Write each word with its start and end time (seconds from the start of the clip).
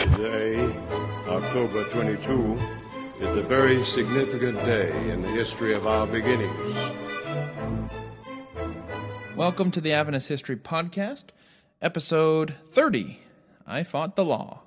Today, 0.00 0.74
October 1.28 1.84
22, 1.90 2.58
is 3.20 3.36
a 3.36 3.42
very 3.42 3.84
significant 3.84 4.58
day 4.64 4.90
in 5.10 5.22
the 5.22 5.28
history 5.28 5.74
of 5.74 5.86
our 5.86 6.06
beginnings. 6.06 6.74
Welcome 9.36 9.70
to 9.70 9.80
the 9.80 9.92
Adventist 9.92 10.28
History 10.28 10.56
Podcast, 10.56 11.26
episode 11.80 12.54
30 12.70 13.20
I 13.66 13.84
Fought 13.84 14.16
the 14.16 14.24
Law. 14.24 14.62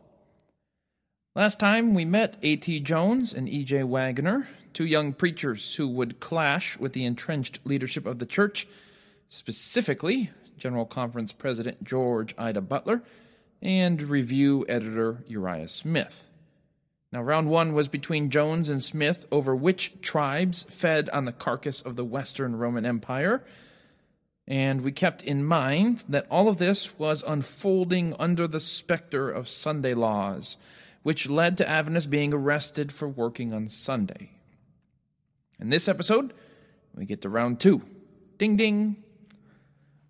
Last 1.36 1.60
time 1.60 1.94
we 1.94 2.06
met 2.06 2.38
A.T. 2.44 2.80
Jones 2.80 3.34
and 3.34 3.50
E.J. 3.50 3.84
Waggoner, 3.84 4.48
two 4.74 4.86
young 4.86 5.14
preachers 5.14 5.76
who 5.76 5.88
would 5.88 6.20
clash 6.20 6.78
with 6.78 6.94
the 6.94 7.04
entrenched 7.04 7.60
leadership 7.66 8.06
of 8.06 8.20
the 8.20 8.26
church, 8.26 8.68
specifically 9.28 10.30
General 10.60 10.86
Conference 10.86 11.32
President 11.32 11.84
George 11.84 12.36
Ide 12.38 12.70
Butler 12.70 13.02
and 13.62 14.02
review 14.04 14.66
editor 14.70 15.24
Uriah 15.28 15.68
Smith. 15.68 16.26
Now, 17.12 17.24
round 17.24 17.50
one 17.50 17.74
was 17.74 17.88
between 17.88 18.30
Jones 18.30 18.70
and 18.70 18.84
Smith 18.84 19.26
over 19.32 19.56
which 19.56 20.00
tribes 20.02 20.64
fed 20.64 21.10
on 21.10 21.26
the 21.26 21.32
carcass 21.32 21.82
of 21.82 21.96
the 21.96 22.06
Western 22.06 22.56
Roman 22.56 22.86
Empire. 22.86 23.44
And 24.48 24.82
we 24.82 24.92
kept 24.92 25.24
in 25.24 25.44
mind 25.44 26.06
that 26.10 26.28
all 26.30 26.48
of 26.48 26.58
this 26.58 27.00
was 27.00 27.24
unfolding 27.26 28.16
under 28.20 28.48
the 28.48 28.60
specter 28.60 29.30
of 29.30 29.48
Sunday 29.48 29.94
laws, 29.94 30.58
which 31.02 31.30
led 31.30 31.58
to 31.58 31.70
Adventists 31.70 32.06
being 32.06 32.34
arrested 32.34 32.92
for 32.92 33.08
working 33.08 33.54
on 33.54 33.68
Sunday. 33.68 34.32
In 35.60 35.70
this 35.70 35.88
episode, 35.88 36.34
we 36.96 37.06
get 37.06 37.22
to 37.24 37.30
round 37.30 37.60
two. 37.60 37.82
Ding 38.38 38.56
ding. 38.56 39.04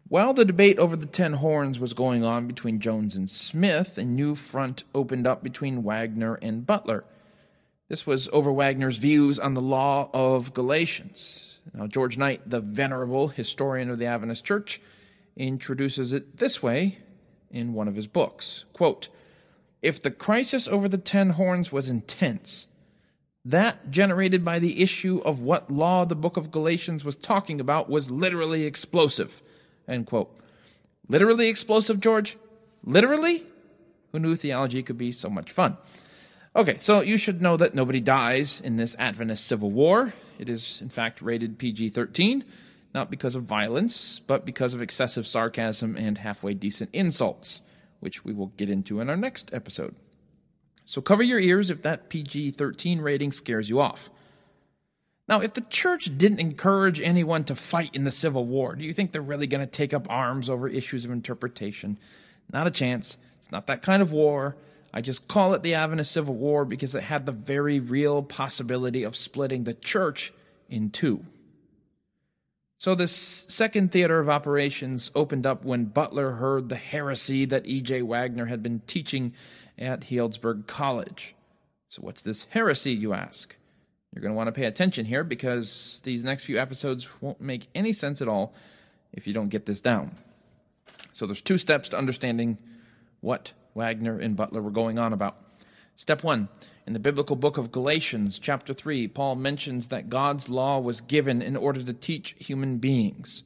While 0.10 0.34
the 0.34 0.44
debate 0.44 0.80
over 0.80 0.96
the 0.96 1.06
ten 1.06 1.34
horns 1.34 1.80
was 1.80 1.94
going 1.94 2.24
on 2.24 2.48
between 2.48 2.80
Jones 2.80 3.16
and 3.16 3.30
Smith, 3.30 3.96
a 4.00 4.04
new 4.04 4.34
front 4.34 4.84
opened 4.96 5.28
up 5.28 5.44
between 5.44 5.84
Waggoner 5.84 6.34
and 6.42 6.66
Butler. 6.66 7.06
This 7.90 8.08
was 8.08 8.28
over 8.34 8.52
Waggoner's 8.52 8.98
views 8.98 9.38
on 9.38 9.54
the 9.54 9.62
law 9.62 10.10
of 10.12 10.52
Galatians. 10.52 11.60
Now, 11.76 11.86
George 11.86 12.18
Knight, 12.18 12.42
the 12.50 12.60
venerable 12.60 13.28
historian 13.28 13.92
of 13.92 14.00
the 14.00 14.08
Adventist 14.08 14.44
Church, 14.44 14.82
introduces 15.38 16.12
it 16.12 16.38
this 16.38 16.64
way 16.64 16.98
in 17.52 17.74
one 17.76 17.88
of 17.88 17.96
his 17.96 18.08
books 18.08 18.66
quote, 18.74 19.10
If 19.84 20.02
the 20.02 20.10
crisis 20.10 20.68
over 20.68 20.90
the 20.90 20.98
ten 20.98 21.32
horns 21.32 21.72
was 21.72 21.88
intense, 21.88 22.68
that 23.46 23.92
generated 23.92 24.44
by 24.44 24.58
the 24.58 24.82
issue 24.82 25.22
of 25.24 25.44
what 25.44 25.70
law 25.70 26.04
the 26.04 26.16
book 26.16 26.36
of 26.36 26.50
Galatians 26.50 27.06
was 27.06 27.16
talking 27.16 27.62
about 27.62 27.92
was 27.92 28.10
literally 28.10 28.66
explosive. 28.66 29.44
End 29.90 30.06
quote. 30.06 30.34
Literally 31.08 31.50
explosive, 31.50 32.00
George? 32.00 32.38
Literally? 32.84 33.46
Who 34.12 34.20
knew 34.20 34.36
theology 34.36 34.84
could 34.84 34.98
be 34.98 35.12
so 35.12 35.30
much 35.30 35.52
fun? 35.52 35.78
Okay, 36.56 36.78
so 36.80 37.02
you 37.02 37.18
should 37.18 37.42
know 37.42 37.58
that 37.58 37.76
nobody 37.76 38.00
dies 38.00 38.60
in 38.60 38.76
this 38.76 38.96
Adventist 38.98 39.46
civil 39.46 39.72
war. 39.72 40.14
It 40.40 40.50
is, 40.50 40.82
in 40.82 40.90
fact, 40.90 41.22
rated 41.22 41.60
PG 41.60 41.90
13, 41.90 42.44
not 42.94 43.12
because 43.12 43.36
of 43.36 43.44
violence, 43.44 44.20
but 44.20 44.46
because 44.46 44.74
of 44.74 44.82
excessive 44.82 45.28
sarcasm 45.28 45.96
and 45.96 46.18
halfway 46.18 46.54
decent 46.54 46.90
insults, 46.94 47.62
which 48.00 48.26
we 48.26 48.34
will 48.34 48.48
get 48.58 48.70
into 48.70 49.00
in 49.00 49.10
our 49.10 49.18
next 49.18 49.52
episode. 49.54 49.96
So 50.86 51.02
cover 51.02 51.22
your 51.22 51.40
ears 51.40 51.70
if 51.70 51.84
that 51.84 52.10
PG 52.10 52.52
13 52.52 53.02
rating 53.02 53.32
scares 53.32 53.70
you 53.70 53.80
off. 53.80 54.10
Now, 55.30 55.42
if 55.42 55.54
the 55.54 55.62
church 55.62 56.18
didn't 56.18 56.40
encourage 56.40 57.00
anyone 57.00 57.44
to 57.44 57.56
fight 57.56 57.94
in 57.94 58.04
the 58.04 58.10
Civil 58.10 58.48
War, 58.48 58.76
do 58.76 58.84
you 58.84 58.94
think 58.94 59.12
they're 59.12 59.22
really 59.22 59.46
going 59.46 59.62
to 59.62 59.72
take 59.72 59.94
up 59.94 60.08
arms 60.10 60.50
over 60.50 60.68
issues 60.68 61.06
of 61.06 61.12
interpretation? 61.12 62.00
Not 62.52 62.66
a 62.66 62.72
chance. 62.72 63.20
It's 63.38 63.52
not 63.52 63.68
that 63.68 63.84
kind 63.84 64.02
of 64.02 64.12
war. 64.12 64.58
I 64.92 65.02
just 65.02 65.28
call 65.28 65.54
it 65.54 65.62
the 65.62 65.76
Adventist 65.76 66.12
Civil 66.14 66.34
War 66.34 66.66
because 66.66 66.96
it 66.96 67.04
had 67.04 67.28
the 67.28 67.32
very 67.32 67.80
real 67.80 68.24
possibility 68.24 69.04
of 69.04 69.16
splitting 69.16 69.66
the 69.66 69.76
church 69.76 70.34
in 70.68 70.90
two. 70.90 71.24
So, 72.80 72.96
this 72.96 73.12
second 73.48 73.92
theater 73.92 74.20
of 74.20 74.30
operations 74.30 75.12
opened 75.14 75.46
up 75.46 75.64
when 75.64 75.86
Butler 75.86 76.32
heard 76.32 76.70
the 76.70 76.76
heresy 76.76 77.46
that 77.46 77.68
E.J. 77.68 78.02
Waggoner 78.02 78.46
had 78.46 78.64
been 78.64 78.82
teaching 78.88 79.34
at 79.78 80.02
Healdsburg 80.02 80.66
College. 80.66 81.36
So, 81.90 82.02
what's 82.02 82.24
this 82.24 82.48
heresy, 82.50 82.94
you 82.94 83.14
ask? 83.14 83.56
You're 84.14 84.22
going 84.22 84.34
to 84.34 84.38
want 84.38 84.48
to 84.48 84.60
pay 84.60 84.66
attention 84.66 85.06
here 85.06 85.24
because 85.24 86.02
these 86.04 86.24
next 86.24 86.46
few 86.46 86.58
episodes 86.58 87.22
won't 87.22 87.40
make 87.40 87.68
any 87.76 87.94
sense 87.94 88.22
at 88.22 88.28
all 88.28 88.54
if 89.14 89.28
you 89.28 89.34
don't 89.34 89.50
get 89.50 89.66
this 89.66 89.82
down. 89.82 90.16
So 91.14 91.26
there's 91.26 91.42
two 91.42 91.58
steps 91.58 91.90
to 91.90 91.98
understanding 91.98 92.58
what 93.22 93.54
Waggoner 93.76 94.18
and 94.18 94.36
Butler 94.36 94.62
were 94.62 94.72
going 94.72 94.98
on 94.98 95.14
about. 95.14 95.38
Step 95.96 96.24
1. 96.24 96.50
In 96.88 96.94
the 96.94 97.00
biblical 97.00 97.36
book 97.36 97.58
of 97.60 97.72
Galatians, 97.72 98.40
chapter 98.40 98.74
3, 98.74 99.08
Paul 99.10 99.36
mentions 99.36 99.90
that 99.90 100.10
God's 100.10 100.50
law 100.50 100.80
was 100.80 101.02
given 101.02 101.42
in 101.42 101.56
order 101.56 101.84
to 101.84 101.94
teach 101.94 102.36
human 102.40 102.78
beings. 102.78 103.44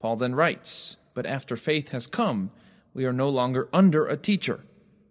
Paul 0.00 0.16
then 0.16 0.34
writes, 0.34 0.96
But 1.14 1.26
after 1.26 1.56
faith 1.56 1.90
has 1.90 2.08
come, 2.08 2.50
we 2.92 3.04
are 3.04 3.12
no 3.12 3.28
longer 3.28 3.68
under 3.72 4.06
a 4.06 4.16
teacher. 4.16 4.64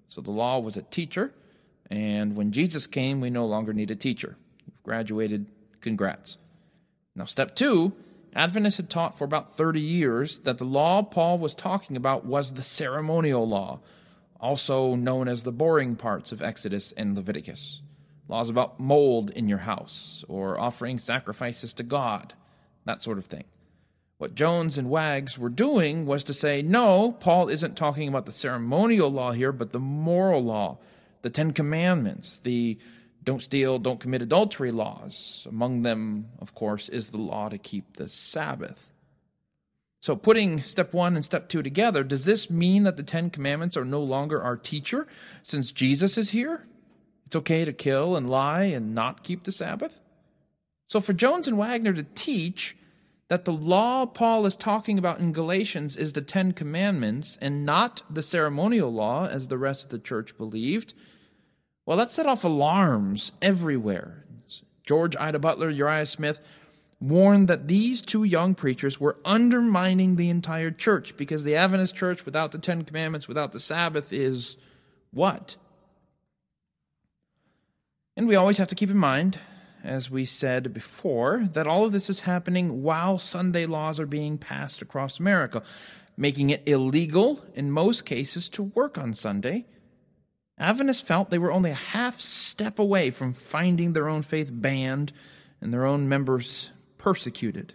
So 0.09 0.19
the 0.19 0.31
law 0.31 0.59
was 0.59 0.75
a 0.75 0.81
teacher, 0.81 1.31
and 1.89 2.35
when 2.35 2.51
Jesus 2.51 2.87
came, 2.87 3.21
we 3.21 3.29
no 3.29 3.45
longer 3.45 3.71
need 3.71 3.91
a 3.91 3.95
teacher 3.95 4.35
graduated, 4.91 5.45
congrats. 5.79 6.37
Now, 7.15 7.23
step 7.23 7.55
two 7.55 7.93
Adventists 8.35 8.75
had 8.75 8.89
taught 8.89 9.17
for 9.17 9.23
about 9.23 9.55
30 9.55 9.79
years 9.79 10.39
that 10.39 10.57
the 10.57 10.65
law 10.65 11.01
Paul 11.01 11.37
was 11.37 11.55
talking 11.55 11.95
about 11.95 12.25
was 12.25 12.53
the 12.53 12.61
ceremonial 12.61 13.47
law, 13.47 13.79
also 14.41 14.95
known 14.95 15.29
as 15.29 15.43
the 15.43 15.51
boring 15.53 15.95
parts 15.95 16.33
of 16.33 16.41
Exodus 16.41 16.91
and 16.91 17.15
Leviticus. 17.15 17.81
Laws 18.27 18.49
about 18.49 18.81
mold 18.81 19.29
in 19.29 19.47
your 19.47 19.59
house, 19.59 20.25
or 20.27 20.59
offering 20.59 20.97
sacrifices 20.97 21.73
to 21.75 21.83
God, 21.83 22.33
that 22.83 23.01
sort 23.01 23.17
of 23.17 23.25
thing. 23.25 23.45
What 24.17 24.35
Jones 24.35 24.77
and 24.77 24.89
Wags 24.89 25.37
were 25.37 25.47
doing 25.47 26.05
was 26.05 26.25
to 26.25 26.33
say, 26.33 26.61
no, 26.61 27.13
Paul 27.13 27.47
isn't 27.47 27.77
talking 27.77 28.09
about 28.09 28.25
the 28.25 28.33
ceremonial 28.33 29.09
law 29.09 29.31
here, 29.31 29.53
but 29.53 29.71
the 29.71 29.79
moral 29.79 30.43
law, 30.43 30.79
the 31.21 31.29
Ten 31.29 31.51
Commandments, 31.51 32.39
the 32.39 32.77
don't 33.23 33.41
steal, 33.41 33.77
don't 33.77 33.99
commit 33.99 34.21
adultery 34.21 34.71
laws. 34.71 35.45
Among 35.49 35.83
them, 35.83 36.29
of 36.39 36.55
course, 36.55 36.89
is 36.89 37.09
the 37.09 37.17
law 37.17 37.49
to 37.49 37.57
keep 37.57 37.97
the 37.97 38.09
Sabbath. 38.09 38.89
So, 40.01 40.15
putting 40.15 40.59
step 40.59 40.93
one 40.93 41.15
and 41.15 41.23
step 41.23 41.47
two 41.47 41.61
together, 41.61 42.03
does 42.03 42.25
this 42.25 42.49
mean 42.49 42.83
that 42.83 42.97
the 42.97 43.03
Ten 43.03 43.29
Commandments 43.29 43.77
are 43.77 43.85
no 43.85 44.01
longer 44.01 44.41
our 44.41 44.57
teacher 44.57 45.07
since 45.43 45.71
Jesus 45.71 46.17
is 46.17 46.31
here? 46.31 46.65
It's 47.27 47.35
okay 47.35 47.65
to 47.65 47.73
kill 47.73 48.15
and 48.15 48.27
lie 48.27 48.63
and 48.63 48.95
not 48.95 49.23
keep 49.23 49.43
the 49.43 49.51
Sabbath? 49.51 49.99
So, 50.87 50.99
for 50.99 51.13
Jones 51.13 51.47
and 51.47 51.57
Waggoner 51.57 51.93
to 51.93 52.05
teach 52.15 52.75
that 53.27 53.45
the 53.45 53.53
law 53.53 54.07
Paul 54.07 54.47
is 54.47 54.55
talking 54.55 54.97
about 54.97 55.19
in 55.19 55.31
Galatians 55.31 55.95
is 55.95 56.13
the 56.13 56.21
Ten 56.21 56.51
Commandments 56.51 57.37
and 57.39 57.63
not 57.63 58.01
the 58.09 58.23
ceremonial 58.23 58.91
law, 58.91 59.27
as 59.27 59.47
the 59.47 59.57
rest 59.57 59.85
of 59.85 59.91
the 59.91 59.99
church 59.99 60.35
believed, 60.35 60.95
well, 61.85 61.97
that 61.97 62.11
set 62.11 62.25
off 62.25 62.43
alarms 62.43 63.31
everywhere. 63.41 64.25
George 64.85 65.15
Ide 65.15 65.41
Butler, 65.41 65.69
Uriah 65.69 66.05
Smith 66.05 66.39
warned 66.99 67.47
that 67.47 67.67
these 67.67 68.01
two 68.01 68.23
young 68.23 68.53
preachers 68.53 68.99
were 68.99 69.17
undermining 69.25 70.15
the 70.15 70.29
entire 70.29 70.69
church 70.69 71.17
because 71.17 71.43
the 71.43 71.55
Adventist 71.55 71.95
church 71.95 72.25
without 72.25 72.51
the 72.51 72.59
Ten 72.59 72.83
Commandments, 72.83 73.27
without 73.27 73.51
the 73.51 73.59
Sabbath, 73.59 74.13
is 74.13 74.57
what? 75.11 75.55
And 78.15 78.27
we 78.27 78.35
always 78.35 78.57
have 78.57 78.67
to 78.67 78.75
keep 78.75 78.91
in 78.91 78.97
mind, 78.97 79.39
as 79.83 80.11
we 80.11 80.25
said 80.25 80.73
before, 80.73 81.49
that 81.53 81.65
all 81.65 81.85
of 81.85 81.91
this 81.91 82.09
is 82.09 82.21
happening 82.21 82.83
while 82.83 83.17
Sunday 83.17 83.65
laws 83.65 83.99
are 83.99 84.05
being 84.05 84.37
passed 84.37 84.81
across 84.81 85.19
America, 85.19 85.63
making 86.15 86.51
it 86.51 86.61
illegal 86.67 87.43
in 87.55 87.71
most 87.71 88.05
cases 88.05 88.47
to 88.49 88.63
work 88.63 88.97
on 88.97 89.13
Sunday 89.13 89.65
Adventists 90.61 91.01
felt 91.01 91.31
they 91.31 91.39
were 91.39 91.51
only 91.51 91.71
a 91.71 91.73
half 91.73 92.19
step 92.19 92.77
away 92.77 93.09
from 93.09 93.33
finding 93.33 93.93
their 93.93 94.07
own 94.07 94.21
faith 94.21 94.49
banned 94.51 95.11
and 95.59 95.73
their 95.73 95.85
own 95.85 96.07
members 96.07 96.69
persecuted. 96.99 97.73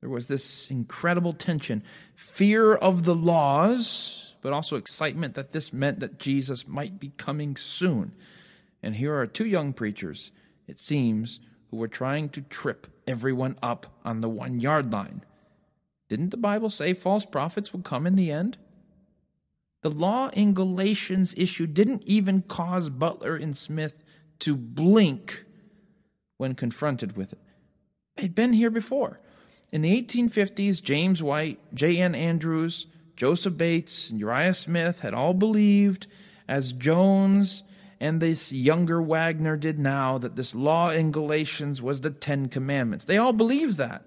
There 0.00 0.10
was 0.10 0.26
this 0.26 0.68
incredible 0.68 1.32
tension 1.32 1.84
fear 2.16 2.74
of 2.74 3.04
the 3.04 3.14
laws, 3.14 4.34
but 4.40 4.52
also 4.52 4.74
excitement 4.74 5.34
that 5.34 5.52
this 5.52 5.72
meant 5.72 6.00
that 6.00 6.18
Jesus 6.18 6.66
might 6.66 6.98
be 6.98 7.12
coming 7.16 7.56
soon. 7.56 8.12
And 8.82 8.96
here 8.96 9.14
are 9.14 9.26
two 9.26 9.46
young 9.46 9.72
preachers, 9.72 10.32
it 10.66 10.80
seems, 10.80 11.38
who 11.70 11.76
were 11.76 11.86
trying 11.86 12.30
to 12.30 12.40
trip 12.40 12.88
everyone 13.06 13.56
up 13.62 13.86
on 14.04 14.22
the 14.22 14.28
one 14.28 14.58
yard 14.58 14.92
line. 14.92 15.22
Didn't 16.08 16.30
the 16.30 16.36
Bible 16.36 16.70
say 16.70 16.94
false 16.94 17.24
prophets 17.24 17.72
would 17.72 17.84
come 17.84 18.08
in 18.08 18.16
the 18.16 18.32
end? 18.32 18.58
The 19.82 19.90
law 19.90 20.28
in 20.28 20.52
Galatians 20.52 21.34
issue 21.36 21.66
didn't 21.66 22.02
even 22.04 22.42
cause 22.42 22.90
Butler 22.90 23.36
and 23.36 23.56
Smith 23.56 24.02
to 24.40 24.56
blink 24.56 25.44
when 26.36 26.54
confronted 26.54 27.16
with 27.16 27.32
it. 27.32 27.38
They'd 28.16 28.34
been 28.34 28.52
here 28.52 28.70
before. 28.70 29.20
In 29.72 29.82
the 29.82 30.02
1850s, 30.02 30.82
James 30.82 31.22
White, 31.22 31.58
J.N. 31.74 32.14
Andrews, 32.14 32.86
Joseph 33.16 33.56
Bates, 33.56 34.10
and 34.10 34.18
Uriah 34.18 34.54
Smith 34.54 35.00
had 35.00 35.14
all 35.14 35.34
believed, 35.34 36.06
as 36.48 36.72
Jones 36.72 37.62
and 38.00 38.20
this 38.20 38.52
younger 38.52 39.00
Waggoner 39.00 39.56
did 39.56 39.78
now, 39.78 40.18
that 40.18 40.36
this 40.36 40.54
law 40.54 40.90
in 40.90 41.12
Galatians 41.12 41.80
was 41.80 42.00
the 42.00 42.10
Ten 42.10 42.48
Commandments. 42.48 43.04
They 43.04 43.18
all 43.18 43.32
believed 43.32 43.76
that. 43.76 44.04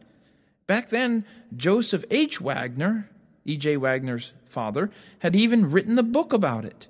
Back 0.68 0.90
then, 0.90 1.25
Joseph 1.56 2.04
H. 2.10 2.42
Waggoner, 2.42 3.10
E.J. 3.45 3.78
Waggoner's 3.78 4.34
father, 4.45 4.90
had 5.19 5.36
even 5.36 5.72
written 5.72 5.98
a 6.00 6.04
book 6.04 6.34
about 6.34 6.66
it. 6.66 6.88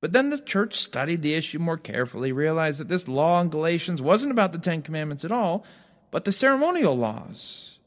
But 0.00 0.12
then 0.12 0.30
the 0.30 0.40
church 0.40 0.74
studied 0.74 1.22
the 1.22 1.34
issue 1.34 1.58
more 1.58 1.78
carefully, 1.78 2.32
realized 2.32 2.80
that 2.80 2.88
this 2.88 3.08
law 3.08 3.40
in 3.40 3.48
Galatians 3.48 4.02
wasn't 4.02 4.32
about 4.32 4.52
the 4.52 4.58
Ten 4.58 4.82
Commandments 4.82 5.24
at 5.24 5.32
all, 5.32 5.64
but 6.10 6.24
the 6.24 6.32
ceremonial 6.32 6.96
laws. 6.96 7.78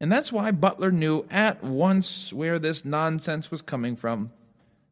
And 0.00 0.10
that's 0.10 0.32
why 0.32 0.50
Butler 0.50 0.90
knew 0.90 1.26
at 1.30 1.62
once 1.62 2.32
where 2.32 2.58
this 2.58 2.84
nonsense 2.84 3.50
was 3.50 3.62
coming 3.62 3.96
from. 3.96 4.32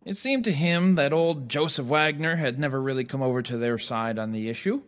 It 0.05 0.17
seemed 0.17 0.45
to 0.45 0.53
him 0.53 0.95
that 0.95 1.13
old 1.13 1.49
Joseph 1.49 1.87
Waggoner 1.87 2.37
had 2.37 2.59
never 2.59 2.81
really 2.81 3.05
come 3.05 3.23
over 3.23 3.43
to 3.43 3.57
their 3.57 3.79
side 3.79 4.19
on 4.19 4.33
the 4.33 4.49
issue. 4.49 4.83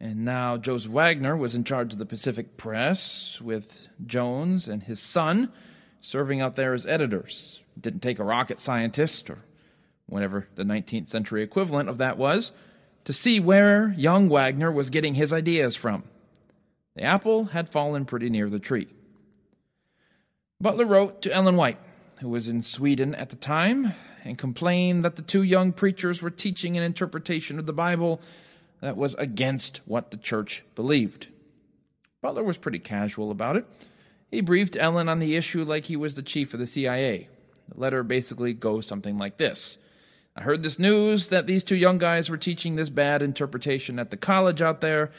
And 0.00 0.24
now 0.24 0.56
Joseph 0.56 0.92
Waggoner 0.92 1.36
was 1.36 1.54
in 1.54 1.64
charge 1.64 1.92
of 1.92 1.98
the 1.98 2.06
Pacific 2.06 2.56
Press 2.56 3.40
with 3.40 3.88
Jones 4.06 4.66
and 4.66 4.82
his 4.82 4.98
son 4.98 5.52
serving 6.00 6.40
out 6.40 6.56
there 6.56 6.72
as 6.72 6.86
editors. 6.86 7.62
It 7.76 7.82
didn't 7.82 8.00
take 8.00 8.18
a 8.18 8.24
rocket 8.24 8.60
scientist 8.60 9.30
or 9.30 9.38
whatever 10.06 10.48
the 10.56 10.64
19th 10.64 11.08
century 11.08 11.42
equivalent 11.42 11.88
of 11.88 11.98
that 11.98 12.18
was, 12.18 12.52
to 13.04 13.12
see 13.12 13.40
where 13.40 13.94
young 13.96 14.28
Waggoner 14.28 14.70
was 14.70 14.90
getting 14.90 15.14
his 15.14 15.32
ideas 15.32 15.76
from. 15.76 16.04
The 16.96 17.02
apple 17.02 17.46
had 17.46 17.70
fallen 17.70 18.04
pretty 18.04 18.28
near 18.28 18.50
the 18.50 18.58
tree. 18.58 18.88
Butler 20.60 20.84
wrote 20.84 21.22
to 21.22 21.32
Ellen 21.32 21.56
White, 21.56 21.78
who 22.20 22.28
was 22.28 22.48
in 22.48 22.60
Sweden 22.60 23.14
at 23.14 23.30
the 23.30 23.36
time, 23.36 23.94
and 24.24 24.36
complained 24.36 25.04
that 25.04 25.16
the 25.16 25.22
two 25.22 25.42
young 25.42 25.72
preachers 25.72 26.20
were 26.20 26.30
teaching 26.30 26.76
an 26.76 26.82
interpretation 26.82 27.58
of 27.58 27.66
the 27.66 27.72
Bible 27.72 28.20
that 28.80 28.96
was 28.96 29.14
against 29.14 29.80
what 29.86 30.10
the 30.10 30.16
church 30.16 30.62
believed. 30.74 31.28
Butler 32.20 32.42
was 32.42 32.58
pretty 32.58 32.78
casual 32.78 33.30
about 33.30 33.56
it. 33.56 33.64
He 34.30 34.40
briefed 34.40 34.76
Ellen 34.78 35.08
on 35.08 35.18
the 35.18 35.36
issue 35.36 35.64
like 35.64 35.86
he 35.86 35.96
was 35.96 36.14
the 36.14 36.22
chief 36.22 36.54
of 36.54 36.60
the 36.60 36.66
CIA. 36.66 37.28
The 37.68 37.80
letter 37.80 38.02
basically 38.02 38.54
goes 38.54 38.86
something 38.86 39.18
like 39.18 39.36
this 39.36 39.78
I 40.36 40.42
heard 40.42 40.62
this 40.62 40.78
news 40.78 41.28
that 41.28 41.46
these 41.46 41.64
two 41.64 41.76
young 41.76 41.98
guys 41.98 42.30
were 42.30 42.36
teaching 42.36 42.76
this 42.76 42.88
bad 42.88 43.22
interpretation 43.22 43.98
at 43.98 44.10
the 44.10 44.16
college 44.16 44.62
out 44.62 44.80
there. 44.80 45.10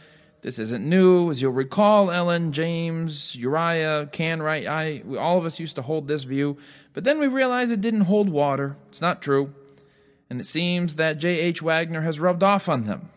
This 0.41 0.57
isn't 0.57 0.87
new. 0.87 1.29
As 1.29 1.41
you'll 1.41 1.51
recall, 1.51 2.09
Ellen, 2.09 2.51
James, 2.51 3.35
Uriah, 3.35 4.09
Canright, 4.11 4.67
I, 4.67 5.03
we, 5.05 5.17
all 5.17 5.37
of 5.37 5.45
us 5.45 5.59
used 5.59 5.75
to 5.75 5.83
hold 5.83 6.07
this 6.07 6.23
view, 6.23 6.57
but 6.93 7.03
then 7.03 7.19
we 7.19 7.27
realized 7.27 7.71
it 7.71 7.81
didn't 7.81 8.01
hold 8.01 8.29
water. 8.29 8.77
It's 8.89 9.01
not 9.01 9.21
true. 9.21 9.53
And 10.29 10.39
it 10.39 10.45
seems 10.45 10.95
that 10.95 11.19
J.H. 11.19 11.61
Waggoner 11.61 12.01
has 12.01 12.19
rubbed 12.19 12.41
off 12.41 12.67
on 12.67 12.85
them. 12.85 13.09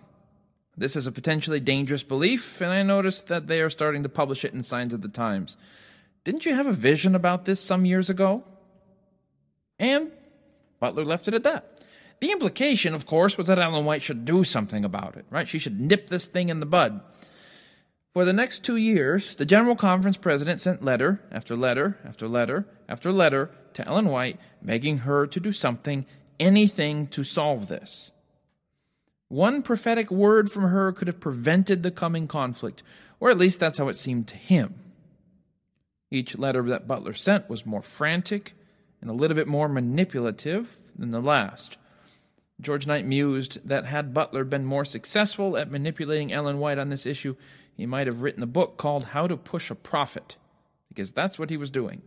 This 0.76 0.96
is 0.96 1.06
a 1.06 1.12
potentially 1.12 1.60
dangerous 1.60 2.02
belief, 2.02 2.60
and 2.60 2.72
I 2.72 2.82
noticed 2.82 3.28
that 3.28 3.46
they 3.46 3.62
are 3.62 3.70
starting 3.70 4.02
to 4.02 4.08
publish 4.08 4.44
it 4.44 4.52
in 4.52 4.64
Signs 4.64 4.92
of 4.92 5.00
the 5.00 5.08
Times. 5.08 5.56
Didn't 6.24 6.46
you 6.46 6.54
have 6.54 6.66
a 6.66 6.72
vision 6.72 7.14
about 7.14 7.44
this 7.44 7.60
some 7.60 7.84
years 7.84 8.10
ago? 8.10 8.44
And 9.78 10.10
Butler 10.80 11.04
left 11.04 11.28
it 11.28 11.34
at 11.34 11.42
that. 11.42 11.82
The 12.20 12.32
implication, 12.32 12.94
of 12.94 13.06
course, 13.06 13.36
was 13.36 13.48
that 13.48 13.58
Ellen 13.58 13.84
White 13.84 14.02
should 14.02 14.24
do 14.24 14.44
something 14.44 14.84
about 14.84 15.16
it, 15.16 15.26
right? 15.30 15.46
She 15.46 15.58
should 15.58 15.80
nip 15.80 16.08
this 16.08 16.26
thing 16.26 16.48
in 16.48 16.60
the 16.60 16.66
bud. 16.66 17.00
For 18.14 18.24
the 18.24 18.32
next 18.32 18.64
two 18.64 18.76
years, 18.76 19.34
the 19.34 19.44
General 19.44 19.74
Conference 19.74 20.16
president 20.16 20.60
sent 20.60 20.84
letter 20.84 21.20
after 21.32 21.56
letter 21.56 21.98
after 22.04 22.28
letter 22.28 22.64
after 22.88 23.12
letter 23.12 23.50
to 23.74 23.86
Ellen 23.86 24.08
White, 24.08 24.38
begging 24.62 24.98
her 24.98 25.26
to 25.26 25.40
do 25.40 25.52
something, 25.52 26.06
anything 26.38 27.08
to 27.08 27.24
solve 27.24 27.66
this. 27.66 28.12
One 29.28 29.62
prophetic 29.62 30.10
word 30.12 30.50
from 30.50 30.68
her 30.68 30.92
could 30.92 31.08
have 31.08 31.18
prevented 31.18 31.82
the 31.82 31.90
coming 31.90 32.28
conflict, 32.28 32.84
or 33.18 33.30
at 33.30 33.38
least 33.38 33.58
that's 33.58 33.78
how 33.78 33.88
it 33.88 33.96
seemed 33.96 34.28
to 34.28 34.36
him. 34.36 34.83
Each 36.14 36.38
letter 36.38 36.62
that 36.62 36.86
Butler 36.86 37.12
sent 37.12 37.50
was 37.50 37.66
more 37.66 37.82
frantic 37.82 38.54
and 39.00 39.10
a 39.10 39.14
little 39.14 39.34
bit 39.34 39.48
more 39.48 39.68
manipulative 39.68 40.76
than 40.96 41.10
the 41.10 41.20
last. 41.20 41.76
George 42.60 42.86
Knight 42.86 43.04
mused 43.04 43.66
that 43.68 43.86
had 43.86 44.14
Butler 44.14 44.44
been 44.44 44.64
more 44.64 44.84
successful 44.84 45.56
at 45.56 45.72
manipulating 45.72 46.32
Ellen 46.32 46.60
White 46.60 46.78
on 46.78 46.88
this 46.88 47.04
issue, 47.04 47.34
he 47.76 47.84
might 47.84 48.06
have 48.06 48.22
written 48.22 48.44
a 48.44 48.46
book 48.46 48.76
called 48.76 49.06
How 49.06 49.26
to 49.26 49.36
Push 49.36 49.72
a 49.72 49.74
Prophet, 49.74 50.36
because 50.88 51.10
that's 51.10 51.36
what 51.36 51.50
he 51.50 51.56
was 51.56 51.72
doing. 51.72 52.00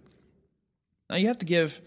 Now, 1.10 1.18
you 1.18 1.28
have 1.28 1.40
to 1.40 1.46
give 1.46 1.82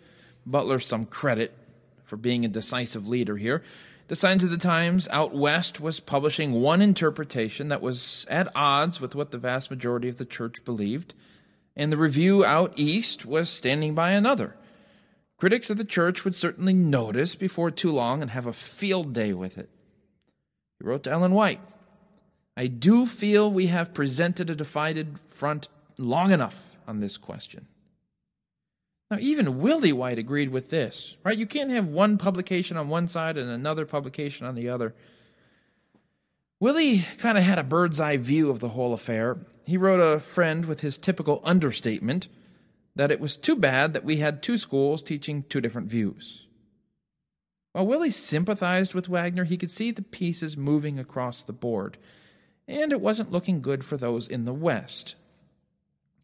Butler 0.44 0.78
some 0.78 1.06
credit 1.06 1.56
for 2.04 2.18
being 2.18 2.44
a 2.44 2.48
decisive 2.48 3.08
leader 3.08 3.38
here. 3.38 3.62
The 4.08 4.16
Signs 4.16 4.44
of 4.44 4.50
the 4.50 4.58
Times 4.58 5.08
out 5.10 5.34
west 5.34 5.80
was 5.80 6.00
publishing 6.00 6.52
one 6.52 6.82
interpretation 6.82 7.68
that 7.68 7.80
was 7.80 8.26
at 8.28 8.54
odds 8.54 9.00
with 9.00 9.14
what 9.14 9.30
the 9.30 9.38
vast 9.38 9.70
majority 9.70 10.10
of 10.10 10.18
the 10.18 10.26
church 10.26 10.62
believed, 10.66 11.14
and 11.76 11.92
the 11.92 11.96
Review 11.96 12.44
out 12.44 12.72
east 12.76 13.24
was 13.26 13.48
standing 13.48 13.94
by 13.94 14.10
another. 14.10 14.56
Critics 15.38 15.70
of 15.70 15.78
the 15.78 15.84
church 15.84 16.24
would 16.24 16.34
certainly 16.34 16.74
notice 16.74 17.34
before 17.34 17.70
too 17.70 17.90
long 17.90 18.20
and 18.20 18.30
have 18.30 18.46
a 18.46 18.52
field 18.52 19.12
day 19.12 19.32
with 19.32 19.56
it. 19.56 19.70
He 20.78 20.86
wrote 20.86 21.04
to 21.04 21.10
Ellen 21.10 21.32
White 21.32 21.60
I 22.56 22.66
do 22.66 23.06
feel 23.06 23.50
we 23.50 23.68
have 23.68 23.94
presented 23.94 24.50
a 24.50 24.54
divided 24.54 25.18
front 25.20 25.68
long 25.96 26.30
enough 26.30 26.76
on 26.86 27.00
this 27.00 27.16
question. 27.16 27.66
Now, 29.10 29.16
even 29.18 29.60
Willie 29.60 29.92
White 29.92 30.18
agreed 30.18 30.50
with 30.50 30.68
this, 30.68 31.16
right? 31.24 31.36
You 31.36 31.46
can't 31.46 31.70
have 31.70 31.88
one 31.88 32.18
publication 32.18 32.76
on 32.76 32.88
one 32.88 33.08
side 33.08 33.36
and 33.36 33.50
another 33.50 33.86
publication 33.86 34.46
on 34.46 34.54
the 34.54 34.68
other. 34.68 34.94
Willie 36.60 36.98
kind 37.16 37.38
of 37.38 37.44
had 37.44 37.58
a 37.58 37.64
bird's 37.64 37.98
eye 37.98 38.18
view 38.18 38.50
of 38.50 38.60
the 38.60 38.68
whole 38.68 38.92
affair. 38.92 39.38
He 39.64 39.78
wrote 39.78 40.00
a 40.00 40.20
friend 40.20 40.66
with 40.66 40.82
his 40.82 40.98
typical 40.98 41.40
understatement 41.42 42.28
that 42.94 43.10
it 43.10 43.18
was 43.18 43.38
too 43.38 43.56
bad 43.56 43.94
that 43.94 44.04
we 44.04 44.18
had 44.18 44.42
two 44.42 44.58
schools 44.58 45.02
teaching 45.02 45.42
two 45.44 45.62
different 45.62 45.88
views. 45.88 46.46
While 47.72 47.86
Willie 47.86 48.10
sympathized 48.10 48.94
with 48.94 49.08
Waggoner, 49.08 49.44
he 49.44 49.56
could 49.56 49.70
see 49.70 49.90
the 49.90 50.02
pieces 50.02 50.56
moving 50.56 50.98
across 50.98 51.42
the 51.42 51.52
board, 51.54 51.96
and 52.68 52.92
it 52.92 53.00
wasn't 53.00 53.32
looking 53.32 53.62
good 53.62 53.82
for 53.82 53.96
those 53.96 54.28
in 54.28 54.44
the 54.44 54.52
West. 54.52 55.14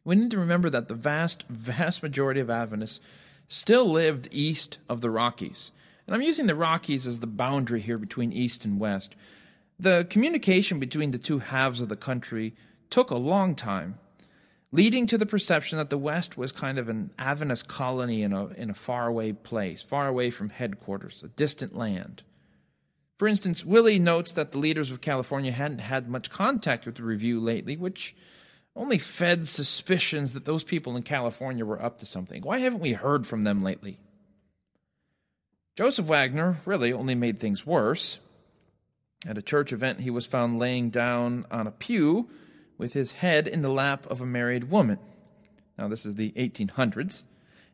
We 0.05 0.17
need 0.17 0.33
to 0.33 0.39
remember 0.39 0.69
that 0.69 0.89
the 0.89 0.95
vast, 0.95 1.45
vast 1.49 2.03
majority 2.03 2.41
of 2.41 2.51
Adventists 2.51 3.01
still 3.49 3.91
lived 3.91 4.29
east 4.33 4.79
of 4.89 5.01
the 5.01 5.11
Rockies. 5.11 5.71
And 6.07 6.15
I'm 6.15 6.23
using 6.23 6.47
the 6.47 6.55
Rockies 6.55 7.07
as 7.07 7.21
the 7.21 7.27
boundary 7.27 7.81
here 7.81 7.99
between 7.99 8.33
East 8.33 8.65
and 8.65 8.79
West. 8.79 9.17
The 9.79 10.07
communication 10.09 10.81
between 10.81 11.11
the 11.11 11.19
two 11.19 11.39
halves 11.39 11.81
of 11.81 11.89
the 11.89 11.97
country 11.97 12.55
took 12.89 13.11
a 13.11 13.17
long 13.17 13.55
time, 13.55 13.99
leading 14.73 15.07
to 15.07 15.19
the 15.19 15.27
perception 15.27 15.77
that 15.79 15.91
the 15.91 15.99
West 15.99 16.39
was 16.39 16.51
kind 16.51 16.79
of 16.79 16.89
an 16.89 17.11
Adventist 17.19 17.69
colony 17.69 18.23
in 18.23 18.33
a, 18.33 18.47
in 18.49 18.71
a 18.71 18.75
faraway 18.75 19.33
place, 19.33 19.83
far 19.83 20.09
away 20.09 20.31
from 20.31 20.49
headquarters, 20.49 21.23
a 21.23 21.29
distant 21.29 21.77
land. 21.77 22.23
For 23.19 23.29
instance, 23.29 23.65
Willie 23.65 23.99
notes 23.99 24.33
that 24.33 24.53
the 24.53 24.59
leaders 24.59 24.91
of 24.91 25.01
California 25.01 25.53
hadn't 25.53 25.79
had 25.79 26.09
much 26.09 26.31
contact 26.31 26.87
with 26.87 26.97
the 26.97 27.03
review 27.03 27.41
lately, 27.41 27.77
which 27.77 28.15
only 28.75 28.99
fed 28.99 29.49
suspicions 29.49 30.35
that 30.35 30.45
those 30.45 30.65
people 30.65 30.97
in 30.97 31.03
California 31.03 31.65
were 31.65 31.83
up 31.83 31.99
to 31.99 32.07
something. 32.07 32.43
Why 32.43 32.59
haven't 32.59 32.81
we 32.81 32.93
heard 32.93 33.27
from 33.27 33.43
them 33.43 33.63
lately? 33.63 33.99
Joseph 35.77 36.07
Waggoner 36.07 36.57
really 36.67 36.93
only 36.93 37.15
made 37.15 37.39
things 37.39 37.67
worse. 37.67 38.21
At 39.27 39.37
a 39.37 39.43
church 39.43 39.73
event, 39.73 40.01
he 40.01 40.11
was 40.11 40.27
found 40.27 40.61
laying 40.61 40.91
down 40.91 41.47
on 41.51 41.67
a 41.67 41.73
pew 41.73 42.29
with 42.79 42.93
his 42.93 43.13
head 43.13 43.49
in 43.49 43.61
the 43.61 43.69
lap 43.69 44.07
of 44.07 44.21
a 44.21 44.27
married 44.27 44.71
woman. 44.71 44.99
Now, 45.77 45.89
this 45.89 46.07
is 46.07 46.15
the 46.15 46.31
1800s, 46.33 47.25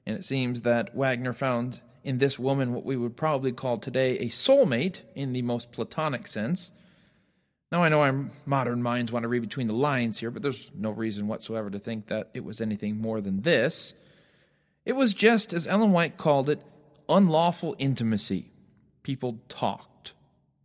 and 0.06 0.16
it 0.16 0.24
seems 0.24 0.62
that 0.62 0.94
Waggoner 0.94 1.34
found 1.34 1.82
in 2.04 2.18
this 2.18 2.38
woman 2.38 2.72
what 2.72 2.86
we 2.86 2.96
would 2.96 3.16
probably 3.16 3.52
call 3.52 3.78
today 3.78 4.18
a 4.18 4.26
soulmate 4.26 5.00
in 5.14 5.32
the 5.32 5.42
most 5.42 5.72
platonic 5.72 6.26
sense. 6.26 6.72
Now, 7.70 7.82
I 7.82 7.90
know 7.90 8.02
our 8.02 8.26
modern 8.46 8.82
minds 8.82 9.12
want 9.12 9.24
to 9.24 9.28
read 9.28 9.42
between 9.42 9.66
the 9.66 9.74
lines 9.74 10.20
here, 10.20 10.30
but 10.30 10.42
there's 10.42 10.70
no 10.74 10.90
reason 10.90 11.28
whatsoever 11.28 11.70
to 11.70 11.78
think 11.78 12.06
that 12.06 12.30
it 12.32 12.44
was 12.44 12.60
anything 12.60 13.00
more 13.00 13.20
than 13.20 13.42
this. 13.42 13.94
It 14.84 14.94
was 14.94 15.14
just, 15.14 15.52
as 15.52 15.66
Ellen 15.66 15.92
White 15.92 16.16
called 16.16 16.48
it, 16.48 16.62
unlawful 17.08 17.76
intimacy. 17.78 18.50
People 19.02 19.38
talked. 19.48 19.91